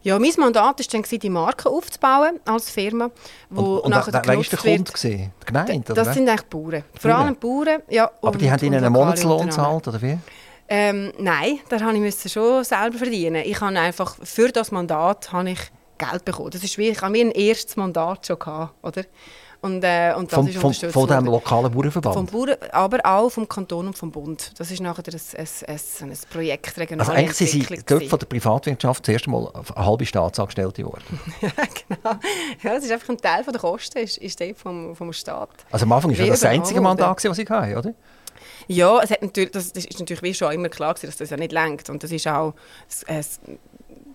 [0.04, 3.12] Ja, mein Mandat war dann, die Marke aufzubauen als Firma,
[3.50, 4.92] wo und, und nachher wer, wer war der Kunde?
[5.04, 5.94] Die Gemeinde?
[5.94, 6.84] Das sind eigentlich Bauern.
[7.00, 8.10] Vor allem Bauern, ja.
[8.22, 10.18] Aber die haben Ihnen einen Monatslohn gezahlt, oder wie?
[10.68, 13.44] Ähm, nein, da musste ich schon selber verdienen.
[13.46, 15.60] Ich habe einfach, für das Mandat habe ich
[15.98, 16.50] Geld bekommen.
[16.50, 19.04] Das ist wie, ich habe mir ein erstes Mandat schon gehabt, oder?
[19.62, 22.16] Und, äh, und das vom, ist unterstützt Von, dem lokalen Bauernverband?
[22.16, 24.54] Vom Bauern, aber auch vom Kanton und vom Bund.
[24.58, 28.18] Das ist nachher ein, ein, ein, ein Projekt regionale Also eigentlich sind Sie dort von
[28.18, 31.20] der Privatwirtschaft zuerst mal eine halbe Staatsangestellte geworden?
[31.42, 31.50] ja,
[31.88, 32.16] genau.
[32.64, 35.50] Ja, das ist einfach ein Teil der Kosten, ist, ist der vom, vom Staat.
[35.70, 37.94] Also am Anfang war das das einzige Mandat, das Sie hatten, oder?
[38.68, 41.52] Ja, es hat natürlich, das, ist natürlich wie schon immer klar dass das ja nicht
[41.52, 41.90] lenkt.
[41.90, 42.54] Und das ist auch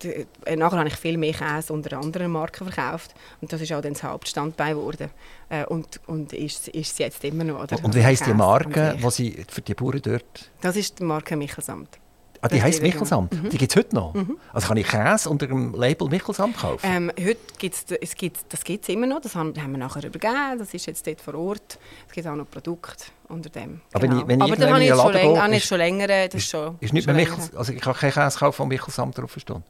[0.05, 3.81] äh, nachher habe ich viel mehr Käse unter anderen Marken verkauft und das ist auch
[3.81, 5.09] dann das Hauptstandbein geworden
[5.49, 7.63] äh, und, und ist, ist es jetzt immer noch.
[7.63, 7.83] Oder?
[7.83, 10.51] Und wie heisst die Marke, die Sie für die Bauern dort?
[10.61, 11.99] Das ist die Marke Michelsamt.
[12.41, 13.33] Ah, die heisst Michelsamt?
[13.33, 13.49] Mhm.
[13.49, 14.13] Die gibt es heute noch?
[14.13, 14.37] Mhm.
[14.53, 16.85] Also kann ich Käse unter dem Label Michelsamt kaufen?
[16.85, 20.59] Ähm, heute gibt's, es gibt das gibt's immer noch, das haben, haben wir nachher übergeben,
[20.59, 21.79] das ist jetzt dort vor Ort.
[22.07, 23.81] Es gibt auch noch Produkte unter dem.
[23.93, 24.15] Aber genau.
[24.15, 26.07] wenn ich, wenn Aber dann habe ich schon, länger, ist, schon länger.
[26.07, 29.17] Das ist, schon, ist nicht mehr Michels, also ich kann keinen Käse kaufen, von Michelsamt
[29.17, 29.63] drauf stehen?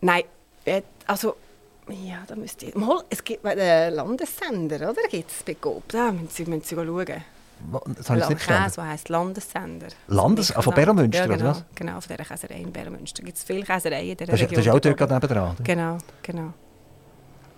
[0.00, 0.22] Nein,
[0.64, 1.36] äh, also
[1.88, 2.76] ja, da müsst ihr...
[2.76, 5.02] Mal, es gibt bei den Landessender, oder?
[5.10, 5.84] Gibt es Begob?
[5.88, 7.06] Da müssen Sie, müssen Sie schauen.
[7.96, 8.64] Das habe ich nicht verstanden.
[8.64, 9.88] Käse, heisst Landessender.
[10.06, 10.54] Landes...
[10.54, 11.64] Ah, von Bärenmünster, ja, genau, oder was?
[11.74, 13.22] genau, von dieser Käserei in Bärenmünster.
[13.22, 14.54] gibt es viele Käsereien in dieser das, Region.
[14.54, 15.56] Das ist auch dort nebenan?
[15.64, 16.52] Genau, genau.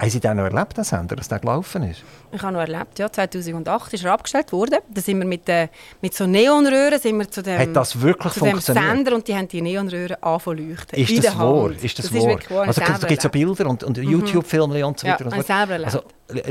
[0.01, 2.03] Haben Sie den noch erlebt, den Sender, dass der gelaufen ist?
[2.33, 3.13] Ich habe noch erlebt, ja.
[3.13, 4.79] 2008 ist er abgestellt worden.
[4.89, 5.69] Da sind wir mit, äh,
[6.01, 9.37] mit so Neonröhren sind wir zu dem, Hat das wirklich zu dem Sender und die
[9.37, 10.99] haben die Neonröhren angefangen leuchten.
[10.99, 11.71] Ist das wahr?
[11.73, 12.39] Ist das, das wahr?
[12.39, 12.67] Ist wahr.
[12.67, 14.05] Also da gibt es ja Bilder und, und mhm.
[14.05, 15.27] YouTube-Filme und so weiter.
[15.27, 15.95] Ja, und so selber erlebt.
[15.95, 16.03] Also,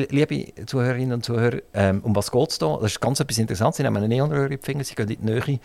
[0.10, 2.78] liebe Zuhörerinnen und Zuhörer, ähm, um was geht es da?
[2.80, 3.78] Das ist ganz etwas Interessantes.
[3.78, 5.60] Sie nehmen eine Neonröhre in die Finger, sie gehen in die Nähe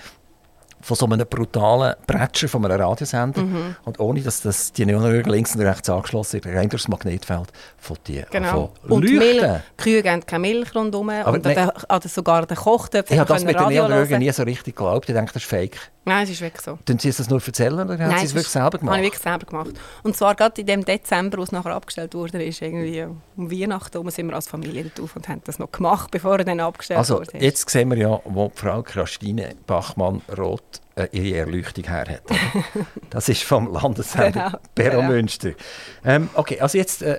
[0.85, 3.41] von so einem brutalen Bretscher von einem Radiosender.
[3.41, 3.77] Mhm.
[3.85, 7.97] Und ohne, dass das die Neonröhre links und rechts angeschlossen ist, rein durchs Magnetfeld von
[8.07, 8.71] die genau.
[8.87, 9.43] Und Milch,
[9.79, 11.09] Kühe geben keine Milch rundherum.
[11.09, 14.43] Aber und ne, der, sogar der Kochtöpf Ich habe das mit den Neonröhren nie so
[14.43, 15.09] richtig geglaubt.
[15.09, 15.79] Ich denke, das ist fake.
[16.07, 16.79] Nein, es ist wirklich so.
[16.85, 18.97] Tun Sie das nur erzählen oder haben Sie es wirklich selber gemacht?
[18.97, 19.71] Habe ich wirklich selber gemacht.
[20.03, 23.93] Und zwar gerade in dem Dezember, wo es nachher abgestellt wurde, ist irgendwie um Weihnachten
[23.93, 26.99] herum sind wir als Familie drauf und haben das noch gemacht, bevor er dann abgestellt
[26.99, 27.35] also, wurde.
[27.35, 32.23] Also jetzt sehen wir ja, wo Frau Christine Bachmann-Roth äh, ihre Erleuchtung her hat.
[33.11, 35.51] das ist vom Landeshaus genau, Beromünster.
[35.51, 36.15] Genau.
[36.15, 37.19] Ähm, okay, also jetzt äh,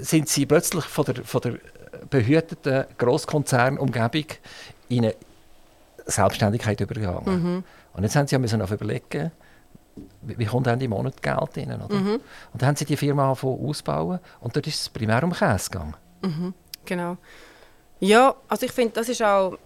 [0.00, 1.54] sind Sie plötzlich von der, von der
[2.10, 4.26] behüteten Grosskonzernumgebung
[4.88, 5.14] in eine
[6.06, 7.24] Selbstständigkeit übergegangen.
[7.24, 7.64] Mhm.
[7.94, 9.32] Und jetzt haben sie ja müssen auf überlegen,
[10.22, 11.94] wie kommt die Monat Geld rein, oder?
[11.94, 12.14] Mhm.
[12.52, 15.94] Und dann haben sie die Firma ausbauen und dort ist es primär um Käse gegangen.
[16.22, 16.54] Mhm.
[16.84, 17.16] Genau.
[18.00, 19.56] Ja, also ich finde, das ist auch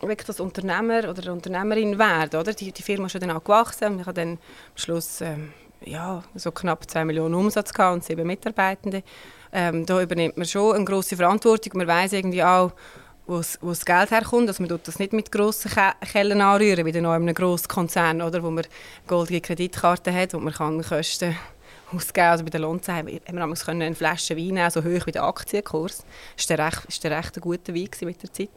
[0.00, 2.52] wirklich das Unternehmer oder Unternehmerin werden, oder?
[2.52, 4.38] Die, die Firma ist dann auch gewachsen und ich habe dann am
[4.76, 5.52] Schluss ähm,
[5.84, 9.02] ja, so knapp 2 Millionen Umsatz gehabt und sieben Mitarbeitende.
[9.52, 11.72] Ähm, da übernimmt man schon eine grosse Verantwortung.
[11.76, 12.72] Man weiß irgendwie auch,
[13.28, 14.48] wo das Geld herkommt.
[14.48, 15.70] Also man tut das nicht mit grossen
[16.00, 18.66] Kellen anrühren, wie in einem grossen Konzern, oder, wo man
[19.06, 21.36] goldige Kreditkarten hat, wo man kann Kosten
[21.92, 22.28] ausgegeben.
[22.28, 25.24] Also bei der Lonza haben wir, haben eine Flasche Wein nehmen, so hoch wie der
[25.24, 26.04] Aktienkurs.
[26.36, 28.50] Das war recht, ist recht guter Wein mit der Zeit.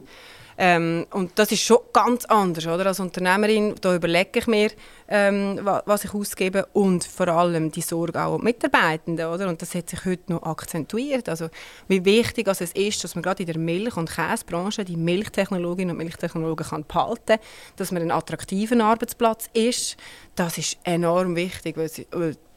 [0.58, 2.86] Ähm, und das ist schon ganz anders, oder?
[2.86, 4.70] Als Unternehmerin, da überlege ich mir,
[5.08, 9.48] ähm, was ich ausgebe und vor allem die Sorge auch die Mitarbeitenden, oder?
[9.48, 11.28] Und das hat sich heute noch akzentuiert.
[11.28, 11.48] Also
[11.88, 15.96] wie wichtig also es ist, dass man gerade in der Milch- und Käsebranche die Milchtechnologinnen
[15.96, 17.38] und Milchtechnologen kann behalten,
[17.76, 19.96] dass man ein attraktiver Arbeitsplatz ist,
[20.34, 22.06] das ist enorm wichtig, weil sie,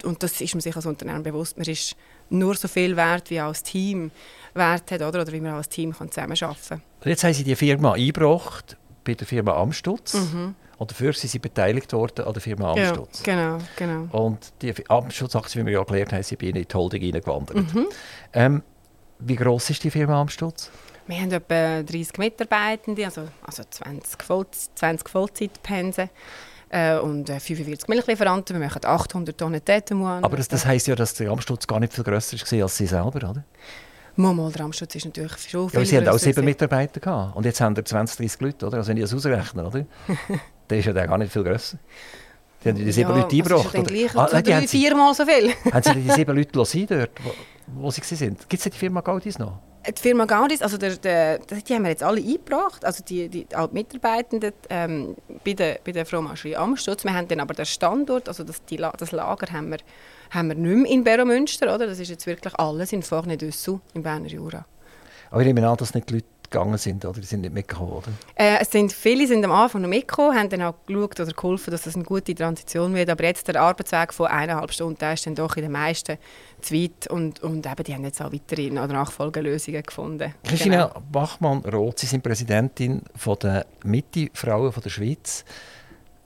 [0.03, 1.57] und das ist man sich als Unternehmen bewusst.
[1.57, 1.95] Man ist
[2.30, 4.11] nur so viel wert, wie das Team
[4.53, 6.82] Wert hat, oder, oder wie man als Team zusammenarbeiten kann.
[7.03, 10.13] Jetzt haben Sie die Firma eingebracht bei der Firma Amstutz.
[10.13, 10.55] Mhm.
[10.78, 13.23] Und dafür sind Sie beteiligt worden an der Firma Amstutz.
[13.26, 14.26] Ja, genau, genau.
[14.26, 17.73] Und die Amstutz-Aktie, wie wir ja erklärt haben, sind bei Ihnen in die Holding reingewandert.
[17.73, 17.88] Mhm.
[18.34, 18.63] Ähm,
[19.19, 20.71] wie gross ist die Firma Amstutz?
[21.07, 24.45] Wir haben etwa 30 Mitarbeitende, also, also 20, Voll
[24.76, 26.09] 20 Vollzeitpensen
[26.70, 28.59] äh, und 45 äh, Milchlieferanten.
[28.59, 30.24] Wir machen 800 Tonnen Tetemuan.
[30.24, 32.88] Aber das, das heisst ja, dass der Amstutz gar nicht viel grösser war als Sie
[32.88, 33.43] selber, oder?
[34.18, 37.36] Mal, der Amstutz ist natürlich schon viel ja, Sie hatten auch sieben Mitarbeiter gehabt.
[37.36, 38.78] und jetzt haben Sie 20, 30 Leute, oder?
[38.78, 39.86] Also wenn ich das ausrechne, oder?
[40.68, 41.78] dann ist ja der gar nicht viel grösser.
[42.63, 43.76] Die haben die sieben ja, Leute eingebracht.
[43.76, 45.53] Also ist ah, so drei, viermal so viel.
[45.72, 47.32] haben Sie die sieben Leute dort, wo,
[47.82, 48.38] wo sie waren?
[48.49, 49.59] Gibt es die Firma Gaudis noch?
[49.88, 53.46] Die Firma Gaudis, also der, der, die haben wir jetzt alle eingebracht, also die, die,
[53.46, 57.04] die Mitarbeitenden ähm, bei der, bei der Fromagerie Amstutz.
[57.04, 59.78] Wir haben dann aber den Standort, also das, die, das Lager haben wir,
[60.32, 61.86] haben wir nicht mehr in Beromünster, oder?
[61.86, 64.66] Das ist jetzt wirklich alles in Forne-Dessous im Berner Jura.
[65.30, 67.20] Aber ich nehme an, dass nicht die Leute gegangen sind, oder?
[67.20, 68.08] Die sind nicht mitgekommen, oder?
[68.36, 71.72] Äh, es sind, viele sind am Anfang noch mitgekommen, haben dann auch geschaut oder geholfen,
[71.72, 73.10] dass das eine gute Transition wird.
[73.10, 76.18] Aber jetzt der Arbeitsweg von eineinhalb Stunden, der ist dann doch in den meisten
[76.62, 77.08] zu weit.
[77.08, 80.34] Und, und eben, die haben jetzt auch weitere Nachfolgelösungen gefunden.
[80.43, 81.02] Christina genau.
[81.12, 85.46] Bachmann-Roth, Sie sind Präsidentin von der Mitte-Frauen der Schweiz.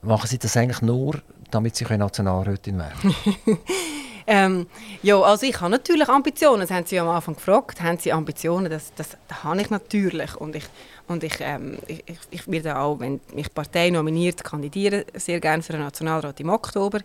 [0.02, 3.14] Machen Sie das eigentlich nur, damit Sie Nationalrätin werden
[4.32, 4.68] Ähm,
[5.02, 6.60] ja, also ich habe natürlich Ambitionen.
[6.60, 7.80] Das haben Sie am Anfang gefragt.
[7.80, 8.70] Haben Sie Ambitionen?
[8.70, 10.36] Das, das, das habe ich natürlich.
[10.36, 10.62] Und ich,
[11.08, 15.72] und ich, ähm, ich, ich werde auch, wenn mich Partei nominiert, kandidieren sehr gerne für
[15.72, 17.00] den Nationalrat im Oktober.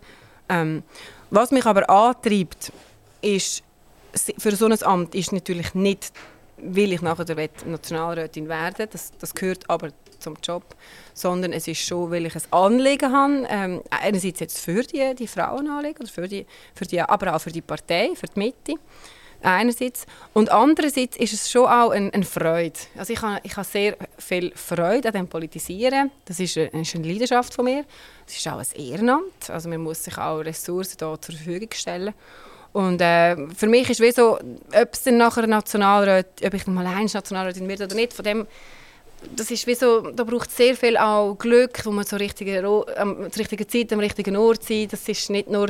[0.49, 0.83] Ähm,
[1.31, 2.71] was mich aber antreibt,
[3.23, 3.63] ist,
[4.37, 6.13] für so ein Amt ist natürlich nicht,
[6.57, 7.25] will ich nachher
[7.65, 8.87] Nationalrätin werden.
[8.91, 9.89] Das, das gehört aber
[10.25, 10.63] zum Job,
[11.13, 15.27] sondern es ist schon, weil ich ein Anliegen habe, ähm, einerseits jetzt für die, die
[15.27, 18.73] Frauenanliegen, für die, für die, aber auch für die Partei, für die Mitte
[19.41, 20.05] einerseits.
[20.33, 22.79] Und andererseits ist es schon auch eine, eine Freude.
[22.97, 26.11] Also ich habe, ich habe sehr viel Freude an dem Politisieren.
[26.25, 27.85] Das ist eine, ist eine Leidenschaft von mir.
[28.27, 29.49] Es ist auch ein Ehrenamt.
[29.49, 32.13] Also man muss sich auch Ressourcen da zur Verfügung stellen.
[32.73, 36.85] Und äh, für mich ist wie so, ob es dann nachher Nationalrat, ob ich mal
[36.85, 38.47] eins Nationalrätin werde oder nicht, von dem
[39.35, 42.65] das ist wie so, da braucht es sehr viel auch Glück, wo man zur richtigen,
[42.97, 44.87] ähm, zur richtigen Zeit am richtigen Ort sein.
[44.89, 45.69] Das ist nicht nur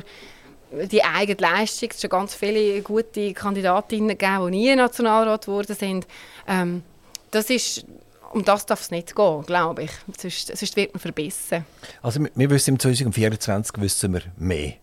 [0.72, 1.90] die eigene Leistung.
[1.92, 6.08] Es schon ganz viele gute Kandidatinnen gegeben, die nie Nationalrat geworden sind.
[6.48, 6.84] Ähm,
[7.32, 7.86] das ist,
[8.34, 9.92] um das darf es nicht gehen, glaube ich.
[10.18, 11.66] Sonst, sonst wird man verbissen.
[12.02, 14.74] Also wir wissen im 2024 wissen wir mehr.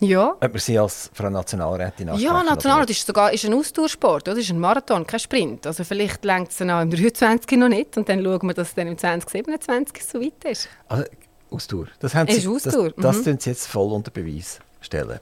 [0.00, 0.30] Ja.
[0.40, 4.38] Ob man sie als Frau Nationalrätin ansprechen Ja, Nationalrat ist sogar ist ein Ausdauersport, Das
[4.38, 5.66] ist ein Marathon, kein Sprint.
[5.66, 8.74] Also vielleicht längt es auch im 23 noch nicht und dann schauen wir, dass es
[8.74, 10.68] dann im 2027 so weit ist.
[10.88, 11.04] Also
[11.50, 12.62] Ausdauer, das haben Sie, das,
[12.96, 13.38] das mhm.
[13.38, 15.18] Sie jetzt voll unter Beweis stellen.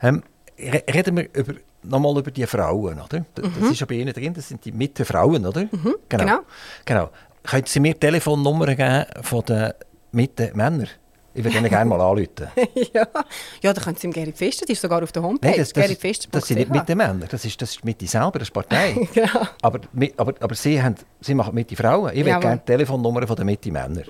[0.00, 0.22] Ähm,
[0.58, 3.24] reden wir über, nochmal über die Frauen, oder?
[3.34, 3.70] Das mhm.
[3.70, 5.62] ist ja bei Ihnen drin, das sind die Mitte-Frauen, oder?
[5.62, 6.24] Mhm, genau.
[6.24, 6.40] genau.
[6.84, 7.10] genau.
[7.42, 9.72] Können Sie mir Telefonnummern geben von den
[10.12, 10.88] Mitte-Männern?
[11.34, 12.48] Ich würde Ihnen gerne mal anrufen.
[12.92, 13.06] ja.
[13.62, 15.48] ja, da können Sie im Gerrit Fester, die ist sogar auf der Homepage.
[15.48, 18.48] Nein, das, das, das, sind nicht Mitte Männer, das ist, das ist Mitte selber, das
[18.48, 19.08] ist Partei.
[19.14, 19.46] genau.
[19.62, 19.80] aber,
[20.16, 22.10] aber, aber Sie, haben, Sie machen Mitte Frauen.
[22.14, 24.02] Ich würde gerne die Telefonnummer der Mitte Männer.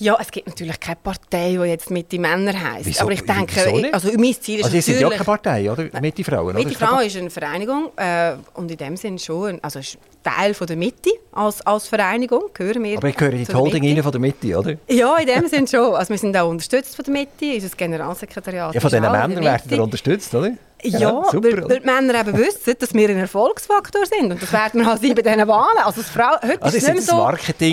[0.00, 2.86] Ja, es gibt natürlich keine Partei, die jetzt Mitte Männer heisst.
[2.86, 3.02] Wieso?
[3.02, 4.84] Aber ich denke, also mein Ziel ist also natürlich...
[4.84, 6.00] sind ja keine Partei, oder?
[6.00, 9.98] Mitte Frauen, Mitte Frauen ist eine Vereinigung äh, und in dem Sinne schon, also ist
[10.22, 13.84] Teil von der Mitte als, als Vereinigung, gehören wir Aber ich gehöre in die Holding
[13.84, 14.76] rein von der Mitte, oder?
[14.88, 15.94] Ja, in dem Sinne schon.
[15.94, 19.70] Also wir sind auch unterstützt von der Mitte, unser Generalsekretariat Ja, von diesen Männern werden
[19.70, 20.52] wir unterstützt, oder?
[20.82, 24.30] Ja, ja super, weil, weil, die Männer eben wissen, dass wir ein Erfolgsfaktor sind.
[24.30, 25.78] Und das werden wir halt bei diesen Wahlen.
[25.78, 27.16] Also als Frau, heute also ist es nicht so,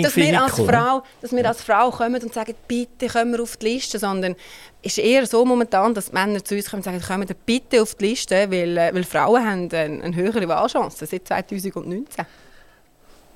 [0.02, 3.56] dass wir, als Frau, dass wir als Frau kommen und sagen, bitte kommen wir auf
[3.58, 4.34] die Liste, sondern
[4.82, 7.94] es ist eher so momentan, dass Männer zu uns kommen und sagen, kommen bitte auf
[7.94, 12.26] die Liste, weil, äh, weil Frauen haben eine, eine höhere Wahlchance seit 2019.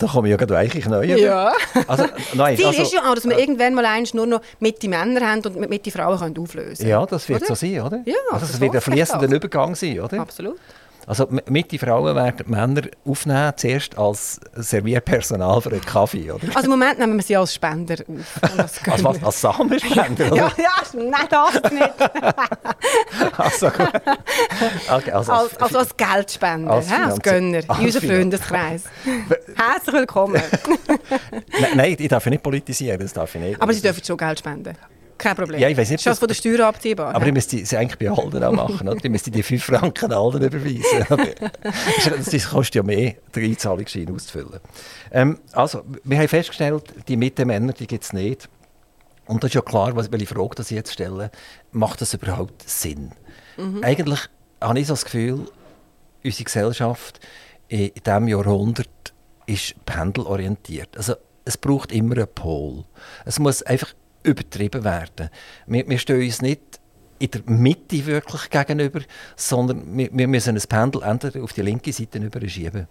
[0.00, 1.04] Da komme ich ja gerade eigentlich neu.
[1.04, 1.52] Ja.
[1.86, 4.40] Also, nein, Ziel also, ist ja auch, dass wir äh, irgendwann mal eins nur noch
[4.58, 7.48] mit den Männern haben und mit den Frauen können auflösen Ja, das wird oder?
[7.48, 8.00] so sein, oder?
[8.06, 10.20] Ja, also, das, das wird ein fließender Übergang sein, oder?
[10.20, 10.56] Absolut.
[11.06, 16.46] Also mit die Frauen werden die Männer aufnehmen, zuerst als Servierpersonal für einen Kaffee, oder?
[16.54, 18.58] Also im Moment nehmen wir sie als Spender auf.
[18.58, 20.36] Als, als, was, als Samenspender, oder?
[20.36, 20.52] Ja,
[20.94, 21.92] nein, das nicht.
[23.38, 23.66] also.
[23.66, 28.84] Okay, also, als, also als Geldspender, als, als Gönner in unserem Freundeskreis.
[29.56, 30.42] Herzlich willkommen.
[31.60, 33.62] nein, nein, ich darf nicht politisieren, das darf ich nicht.
[33.62, 34.76] Aber Sie dürfen schon Geld spenden.
[35.20, 35.60] Kein Problem.
[35.60, 37.14] Ja, ich weiß nicht, das von der Steuer abziehbar.
[37.14, 38.88] Aber ich müsste sie eigentlich bei Alden auch machen.
[38.88, 39.04] Oder?
[39.04, 41.04] Ich müsste die 5 Franken Alden überweisen.
[42.32, 44.60] das kostet ja mehr, den Einzahlungsschein auszufüllen.
[45.12, 48.48] Ähm, also, wir haben festgestellt, die Mitte-Männer gibt es nicht.
[49.26, 51.30] Und das ist ja klar, was, welche Frage das ich jetzt stelle.
[51.70, 53.12] Macht das überhaupt Sinn?
[53.58, 53.84] Mhm.
[53.84, 54.20] Eigentlich
[54.58, 55.46] habe ich so das Gefühl,
[56.24, 57.20] unsere Gesellschaft
[57.68, 58.88] in diesem Jahrhundert
[59.44, 60.96] ist pendelorientiert.
[60.96, 61.14] Also,
[61.44, 62.84] es braucht immer einen Pol.
[63.26, 63.92] Es muss einfach
[64.22, 65.30] übertrieben werden.
[65.66, 66.80] Wir, wir stehen uns nicht
[67.18, 69.00] in der Mitte wirklich gegenüber,
[69.36, 72.88] sondern wir, wir müssen ein Pendel entweder auf die linke Seite überschieben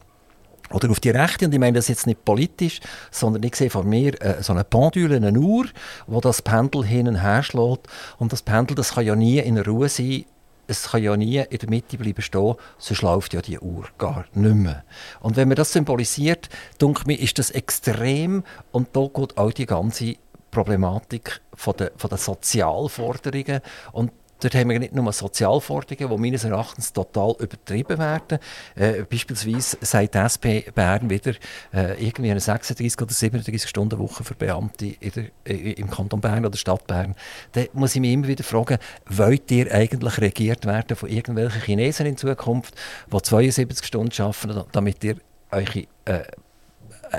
[0.71, 1.45] oder auf die rechte.
[1.45, 2.79] Und ich meine das jetzt nicht politisch,
[3.11, 5.65] sondern ich sehe vor mir äh, so eine Pendule, eine Uhr,
[6.07, 7.87] wo das Pendel hin und her schlägt.
[8.17, 10.25] Und das Pendel, das kann ja nie in Ruhe sein.
[10.67, 14.25] Es kann ja nie in der Mitte bleiben stehen, sonst läuft ja die Uhr gar
[14.35, 14.83] nicht mehr.
[15.19, 16.47] Und wenn man das symbolisiert,
[16.79, 20.17] denke mir, ist das extrem und da geht auch die ganze
[20.51, 23.61] Problematik von der, von der Sozialforderungen.
[23.91, 28.39] Und dort haben wir nicht nur Sozialforderungen, die meines Erachtens total übertrieben werden.
[28.75, 31.33] Äh, beispielsweise sagt die SP Bern wieder
[31.73, 36.45] äh, irgendwie eine 36 oder 37 Stunden Woche für Beamte der, äh, im Kanton Bern
[36.45, 37.15] oder Stadt Bern.
[37.51, 38.77] Da muss ich mich immer wieder fragen,
[39.07, 42.75] wollt ihr eigentlich regiert werden von irgendwelchen Chinesen in Zukunft,
[43.11, 45.17] die 72 Stunden arbeiten, damit ihr
[45.51, 46.23] eure äh,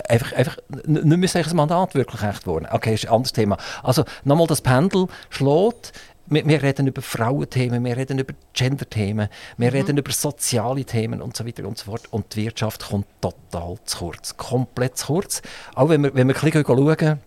[0.09, 2.67] einfach, einfach nicht mehr das Mandat wirklich echt worden.
[2.71, 3.57] Okay, ist ein anderes Thema.
[3.83, 5.93] Also nochmal, das Pendel schlägt.
[6.27, 9.77] Wir, wir, reden über Frauenthemen, wir reden über Gender-Themen, wir mhm.
[9.77, 12.03] reden über soziale Themen und so weiter und so fort.
[12.13, 14.37] Und die Wirtschaft kommt total zu kurz.
[14.37, 15.43] Komplett zu kurz.
[15.75, 17.21] Auch wenn wir, wenn wir ein bisschen schauen,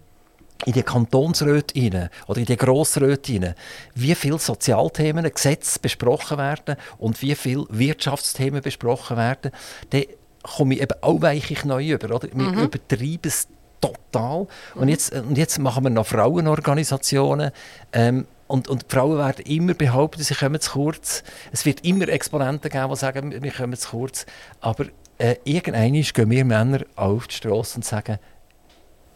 [0.66, 3.56] in die Kantonsräte rein, oder in die Grossräte rein,
[3.96, 9.52] wie viele Sozialthemen, Gesetze besprochen werden und wie viele Wirtschaftsthemen besprochen werden,
[9.90, 10.04] dann
[10.44, 12.14] komme ich eben auch weichig neu über.
[12.14, 12.28] Oder?
[12.34, 12.60] Wir mhm.
[12.60, 13.48] übertreiben es
[13.82, 14.48] total.
[14.76, 14.82] Mhm.
[14.82, 17.52] Und, jetzt, und jetzt machen wir noch Frauenorganisationen.
[17.92, 21.24] Ähm, und, und die Frauen werden immer behaupten, sie kommen zu kurz.
[21.52, 24.26] Es wird immer Exponenten geben, die sagen, wir kommen zu kurz.
[24.62, 24.86] Aber
[25.18, 28.20] äh, irgendwann gehen wir Männer auf die Straße und sagen,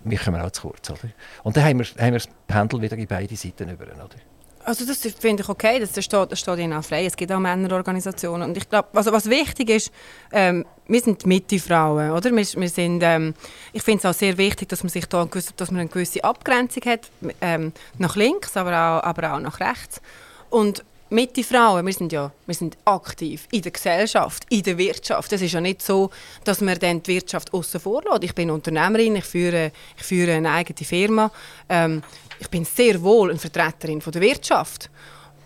[0.04, 0.90] wir kommen auch zu kurz.
[0.90, 1.10] Oder?
[1.44, 3.84] Und dann haben wir, haben wir das Pendel wieder in beide Seiten über.
[3.84, 4.10] Oder?
[4.68, 7.06] Also das finde ich okay, das steht, das steht ihnen auch frei.
[7.06, 8.50] Es gibt auch Männerorganisationen.
[8.50, 9.94] Und ich glaube, also was wichtig ist,
[10.34, 12.32] ähm, wir sind Mitte-Frauen, oder?
[12.32, 13.34] Wir, wir sind, ähm,
[13.72, 16.22] ich finde es auch sehr wichtig, dass man sich da gewisse, dass man eine gewisse
[16.22, 17.10] Abgrenzung hat,
[17.40, 20.02] ähm, nach links, aber auch, aber auch nach rechts.
[20.50, 25.32] Und Mitte-Frauen, wir sind ja wir sind aktiv in der Gesellschaft, in der Wirtschaft.
[25.32, 26.10] Es ist ja nicht so,
[26.44, 28.04] dass man dann die Wirtschaft außen vor.
[28.22, 31.32] Ich bin Unternehmerin, ich führe, ich führe eine eigene Firma.
[31.70, 32.04] Ähm,
[32.40, 34.90] ich bin sehr wohl eine Vertreterin von der Wirtschaft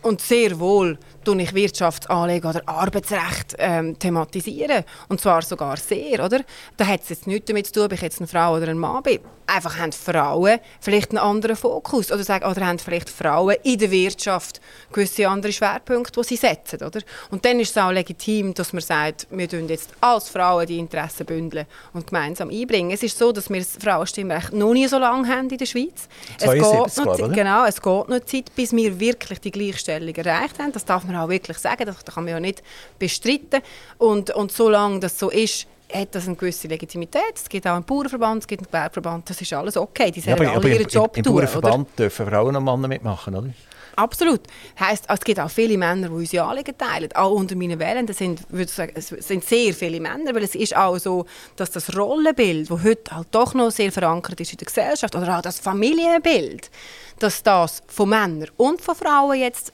[0.02, 4.84] und sehr wohl tue ich Wirtschaftsanliegen oder Arbeitsrecht ähm, thematisieren.
[5.10, 6.42] Und zwar sogar sehr, oder?
[6.78, 8.80] Da hat es jetzt nichts damit zu tun, ob ich jetzt eine Frau oder ein
[8.80, 9.20] Mann bin.
[9.54, 13.92] Einfach haben Frauen vielleicht einen anderen Fokus oder, sagen, oder haben vielleicht Frauen in der
[13.92, 14.62] Wirtschaft
[14.94, 17.02] gewisse andere Schwerpunkte, die sie setzen, oder?
[17.32, 20.80] Und dann ist es auch legitim, dass man sagt, wir tun jetzt als Frauen die
[20.80, 22.92] Interessen bündeln und gemeinsam einbringen.
[22.92, 26.08] Es ist so, dass wir das Frauenstimmrecht noch nie so lange haben in der Schweiz.
[26.40, 30.72] Es geht, noch, genau, es geht noch Zeit, bis wir wirklich die Gleichstellung erreicht haben.
[30.72, 32.64] Das darf man auch wirklich sagen, das kann man ja nicht
[32.98, 33.62] bestreiten.
[33.98, 37.34] Und, und solange das so ist, hat das eine gewisse Legitimität.
[37.36, 40.12] Es gibt auch einen Bauernverband, es gibt einen Gewerbeverband, das ist alles okay.
[40.12, 41.96] Die sollen ja, alle ihren Job im, im, im Bauernverband oder?
[41.98, 43.50] dürfen Frauen und Männer mitmachen, oder?
[43.96, 44.42] Absolut.
[44.80, 47.12] Heißt, es gibt auch viele Männer, die unsere Anliegen teilen.
[47.14, 50.56] Auch unter meinen Wählenden sind, würde ich sagen, es sind sehr viele Männer, weil es
[50.56, 51.26] ist auch so,
[51.56, 55.38] dass das Rollenbild, das heute halt doch noch sehr verankert ist in der Gesellschaft, oder
[55.38, 56.72] auch das Familienbild,
[57.20, 59.74] dass das von Männern und von Frauen jetzt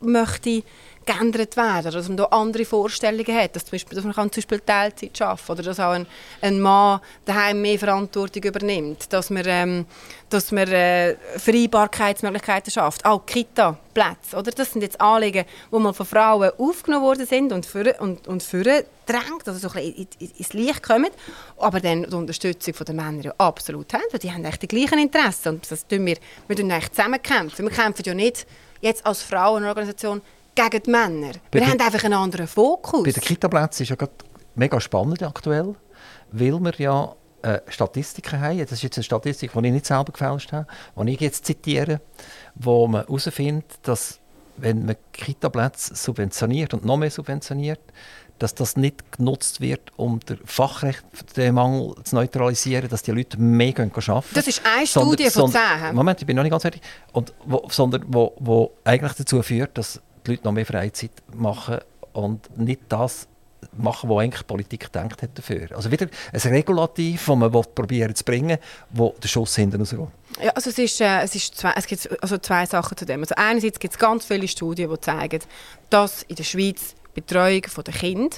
[0.00, 0.62] möchte
[1.06, 4.40] geändert werden dass man da andere Vorstellungen hat, dass, zum Beispiel, dass man kann zum
[4.40, 6.06] Beispiel Teilzeit arbeiten kann oder dass auch ein,
[6.40, 9.86] ein Mann daheim mehr Verantwortung übernimmt, dass man, ähm,
[10.30, 14.50] dass man äh, Vereinbarkeitsmöglichkeiten schafft, auch Kita-Plätze, oder?
[14.50, 18.42] Das sind jetzt Anliegen, die mal von Frauen aufgenommen worden sind und für und, und
[18.42, 18.64] für
[19.06, 21.10] drängt, also so ein bisschen ins Licht kommen,
[21.58, 24.98] aber dann die Unterstützung der Männer ja absolut haben, weil die haben eigentlich die gleichen
[24.98, 26.16] Interessen und das tun wir,
[26.48, 27.66] wir tun eigentlich zusammen kämpfen.
[27.66, 28.46] Wir kämpfen ja nicht
[28.80, 30.22] jetzt als Frauenorganisation
[30.54, 31.32] gegen die Männer.
[31.50, 33.04] Bei wir haben einfach einen anderen Fokus.
[33.04, 34.12] Bei den Kita-Plätzen ist ja gerade
[34.54, 35.74] mega spannend aktuell,
[36.32, 38.58] weil wir ja äh, Statistiken haben.
[38.58, 42.00] Das ist jetzt eine Statistik, die ich nicht selber gefälscht habe, die ich jetzt zitiere,
[42.54, 44.20] wo man herausfindet, dass
[44.56, 47.80] wenn man Kita-Plätze subventioniert und noch mehr subventioniert,
[48.38, 53.92] dass das nicht genutzt wird, um den Fachkräftemangel zu neutralisieren, dass die Leute mehr gehen
[53.94, 54.26] arbeiten.
[54.34, 55.94] Das ist eine Studie von zehn.
[55.94, 56.82] Moment, ich bin noch nicht ganz fertig.
[57.12, 61.78] Und wo, sondern wo, wo eigentlich dazu führt, dass die Leute noch mehr Freizeit machen
[62.12, 63.28] und nicht das
[63.76, 65.68] machen, was eigentlich Politik gedacht hat dafür.
[65.74, 68.58] Also wieder ein Regulativ, das man probieren zu bringen,
[68.90, 70.00] wo der Schuss hinten rausgeht.
[70.42, 73.20] Ja, also es, ist, äh, es, ist zwei, es gibt also zwei Sachen zu dem.
[73.20, 75.40] Also einerseits gibt es ganz viele Studien, die zeigen,
[75.90, 78.36] dass in der Schweiz Betreuung der Kinder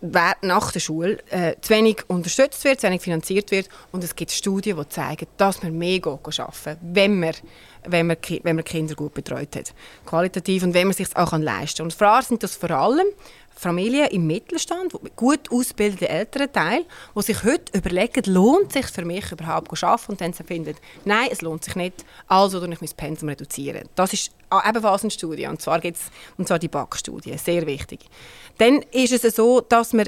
[0.00, 3.68] nach der Schule äh, zu wenig unterstützt wird, zu wenig finanziert wird.
[3.92, 7.34] Und es gibt Studien, die zeigen, dass man mehr arbeiten wenn man,
[7.84, 9.74] wenn, man, wenn man Kinder gut betreut hat.
[10.04, 11.86] Qualitativ und wenn man sich auch leisten kann.
[11.86, 13.06] Und allem sind das vor allem
[13.58, 16.84] Familien im Mittelstand, gut ausgebildete Elternteil,
[17.16, 20.76] die sich heute überlegen, lohnt es sich für mich überhaupt zu arbeiten und dann finden,
[21.06, 23.88] nein, es lohnt sich nicht, also ich mein Pensum reduzieren.
[23.94, 24.30] Das ist
[24.68, 28.00] ebenfalls eine Studie, und zwar, gibt's, und zwar die BAC-Studie, sehr wichtig.
[28.58, 30.06] Dann ist es so, dass wir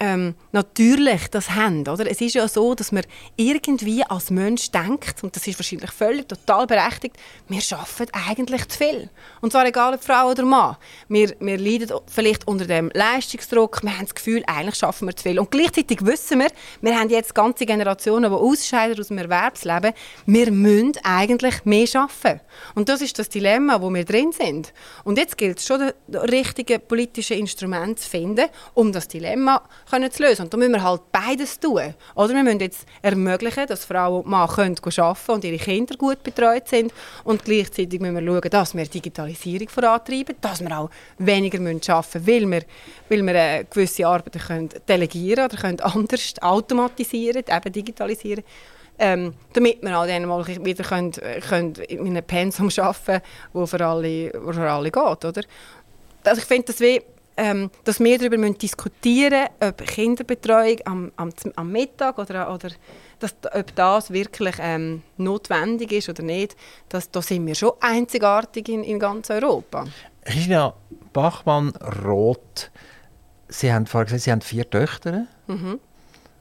[0.00, 1.86] ähm, natürlich das haben.
[1.86, 2.10] Oder?
[2.10, 3.04] Es ist ja so, dass man
[3.36, 7.16] irgendwie als Mensch denkt, und das ist wahrscheinlich völlig total berechtigt,
[7.48, 9.10] wir arbeiten eigentlich zu viel.
[9.42, 10.76] Und zwar egal ob Frau oder Mann.
[11.08, 15.24] Wir, wir leiden vielleicht unter dem Leistungsdruck, wir haben das Gefühl, eigentlich schaffen wir zu
[15.24, 15.38] viel.
[15.38, 16.48] Und gleichzeitig wissen wir,
[16.80, 19.92] wir haben jetzt ganze Generationen, die ausscheiden aus dem Erwerbsleben,
[20.24, 22.40] wir müssen eigentlich mehr arbeiten.
[22.74, 24.72] Und das ist das Dilemma, wo wir drin sind.
[25.04, 30.10] Und jetzt gilt es schon, das richtige politische Instrument zu finden, um das Dilemma können
[30.10, 30.42] zu lösen.
[30.42, 31.94] Und da müssen wir halt beides tun.
[32.14, 36.68] Oder wir müssen jetzt ermöglichen, dass Frauen und können arbeiten und ihre Kinder gut betreut
[36.68, 36.92] sind.
[37.24, 42.26] Und gleichzeitig müssen wir schauen, dass wir Digitalisierung vorantreiben, dass wir auch weniger arbeiten müssen,
[42.26, 42.62] weil wir,
[43.08, 48.44] weil wir äh, gewisse Arbeiten können delegieren oder können anders automatisieren, eben digitalisieren
[49.00, 51.12] ähm, damit wir dann mal wieder können,
[51.48, 53.22] können in einem Pensum arbeiten können,
[53.54, 55.24] das für alle, für alle geht.
[55.24, 55.42] Oder?
[56.22, 57.00] Also ich finde das wie
[57.36, 62.70] ähm, dass wir darüber diskutieren müssen, ob Kinderbetreuung am, am, am Mittag oder, oder
[63.18, 66.56] dass, ob das wirklich ähm, notwendig ist oder nicht,
[66.88, 69.84] das, da sind wir schon einzigartig in, in ganz Europa.
[70.26, 70.74] Regina
[71.12, 72.70] Bachmann-Roth,
[73.48, 75.26] Sie haben vorhin gesagt, Sie haben vier Töchter.
[75.46, 75.80] Mhm.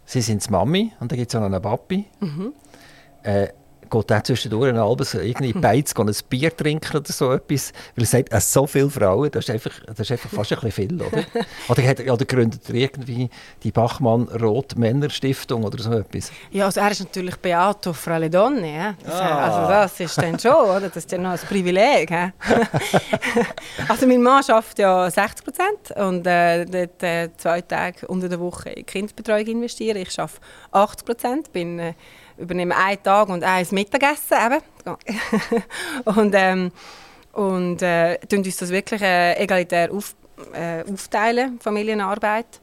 [0.05, 2.05] Sie sind die Mami und dann gibt es auch noch eine Papi.
[2.19, 2.53] Mhm.
[3.23, 3.49] Äh,
[3.89, 5.61] geht auch zwischendurch abends irgendwie hm.
[5.61, 9.45] Beiz ein Bier trinken oder so etwas, weil er sagt, äh, so viele Frauen, das
[9.45, 11.23] ist einfach, das ist einfach fast ein bisschen viel, oder?
[11.67, 13.29] oder, hat, oder gründet er irgendwie
[13.63, 16.31] die Bachmann-Rot-Männer-Stiftung oder so etwas?
[16.51, 18.95] Ja, also er ist natürlich Beato fra le donne, ja?
[19.03, 19.45] das, ah.
[19.45, 20.81] also das ist dann schon, oder?
[20.81, 22.11] das ist ja noch ein Privileg.
[23.87, 28.39] also mein Mann arbeitet ja 60 Prozent und äh, dort, äh, zwei Tage unter der
[28.39, 29.97] Woche in Kinderbetreuung investieren.
[29.97, 30.39] Ich arbeite
[30.71, 31.93] 80 Prozent, bin äh,
[32.39, 34.61] übernehmen einen Tag und eins Mittagessen eben.
[36.05, 36.71] und ähm,
[37.33, 40.15] und äh, uns das wirklich äh, egalitär auf,
[40.53, 42.59] äh, aufteilen, Familienarbeit.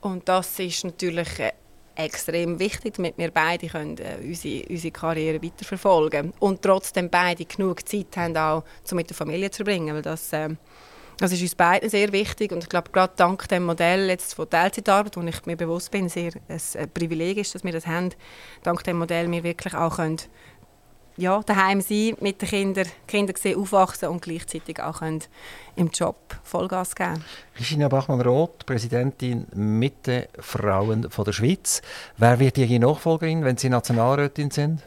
[0.00, 1.52] Und das ist natürlich äh,
[1.94, 7.88] extrem wichtig, damit wir beide können, äh, unsere, unsere Karriere weiterverfolgen und trotzdem beide genug
[7.88, 10.50] Zeit haben, auch um mit der Familie zu verbringen, weil das äh,
[11.18, 14.48] das ist uns beiden sehr wichtig und ich glaube, gerade dank dem Modell jetzt von
[14.48, 18.10] Teilzeitarbeit, wo ich mir bewusst bin, sehr ein Privileg ist, dass wir das haben,
[18.62, 20.18] dank dem Modell wir wirklich auch können,
[21.16, 25.24] ja, daheim sein, mit den Kindern, Kinder sehen, aufwachsen und gleichzeitig auch können
[25.74, 27.24] im Job Vollgas geben.
[27.58, 31.82] Regina Bachmann-Roth, Präsidentin Mitte Frauen von der Schweiz.
[32.16, 34.82] Wer wird Ihre Nachfolgerin, wenn Sie Nationalrätin sind?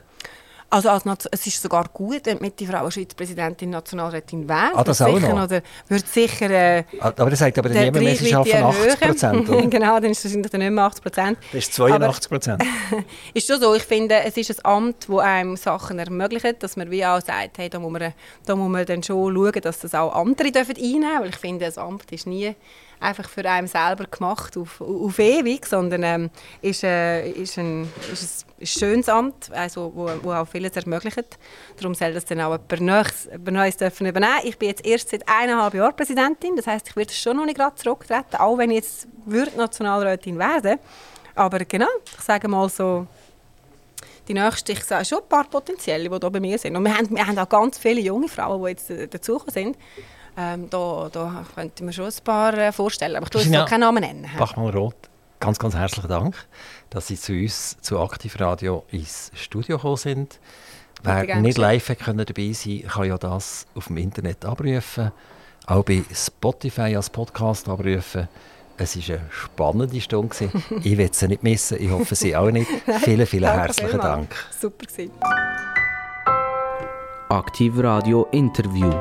[0.74, 4.72] Also als es ist sogar gut, wenn die Frau Schweizpräsidentin Nationalrätin wäre.
[4.74, 5.44] Ah, das auch noch?
[5.44, 6.50] Oder wird sicher...
[6.50, 10.24] Äh, ah, aber das sagt aber niemand mehr, sie schaffen 80 Prozent, Genau, dann ist
[10.24, 11.38] es wahrscheinlich nicht mehr 80 Prozent.
[11.52, 12.64] Das ist 82 Prozent.
[13.34, 16.90] ist schon so, ich finde, es ist ein Amt, das einem Sachen ermöglicht, dass man
[16.90, 18.14] wie auch sagt, hey, da muss man,
[18.46, 21.36] da muss man dann schon schauen, dass das auch andere dürfen einnehmen dürfen, weil ich
[21.36, 22.56] finde, ein Amt ist nie
[23.02, 26.30] einfach für einen selber gemacht auf, auf ewig, sondern ähm,
[26.62, 31.38] ist, äh, ist, ein, ist ein schönes Amt, also, wo, wo auch vieles ermöglicht.
[31.78, 32.82] Darum soll das dann auch jemand
[33.52, 34.40] Neues, dürfen übernehmen.
[34.44, 37.58] Ich bin jetzt erst seit eineinhalb Jahren Präsidentin, das heißt, ich werde schon noch nicht
[37.58, 40.78] gerade zurücktreten, auch wenn ich jetzt würde Nationalrätin werden
[41.36, 43.08] Aber genau, ich sage mal so,
[44.28, 46.76] die nächste, ich sage schon ein paar Potenzielle, die hier bei mir sind.
[46.76, 49.78] Und wir haben, wir haben auch ganz viele junge Frauen, die jetzt äh, dazugekommen sind.
[50.38, 53.82] Ähm, da, da könnte man schon ein paar äh, vorstellen, aber ich tue jetzt keinen
[53.82, 54.30] Namen nennen.
[54.38, 54.96] Bachmann-Roth,
[55.40, 56.36] ganz, ganz herzlichen Dank,
[56.90, 60.40] dass Sie zu uns, zu Aktivradio, ins Studio gekommen sind.
[61.04, 65.12] Wer nicht live dabei sein kann ja das auf dem Internet abrufen.
[65.66, 68.28] Auch bei Spotify als Podcast abrufen.
[68.78, 70.36] Es war eine spannende Stunde.
[70.84, 71.78] ich will sie nicht missen.
[71.80, 72.70] Ich hoffe, Sie auch nicht.
[73.04, 74.36] Vielen, vielen herzlichen Dank.
[74.60, 75.12] Super gewesen.
[77.30, 78.92] Aktiv Radio Interview.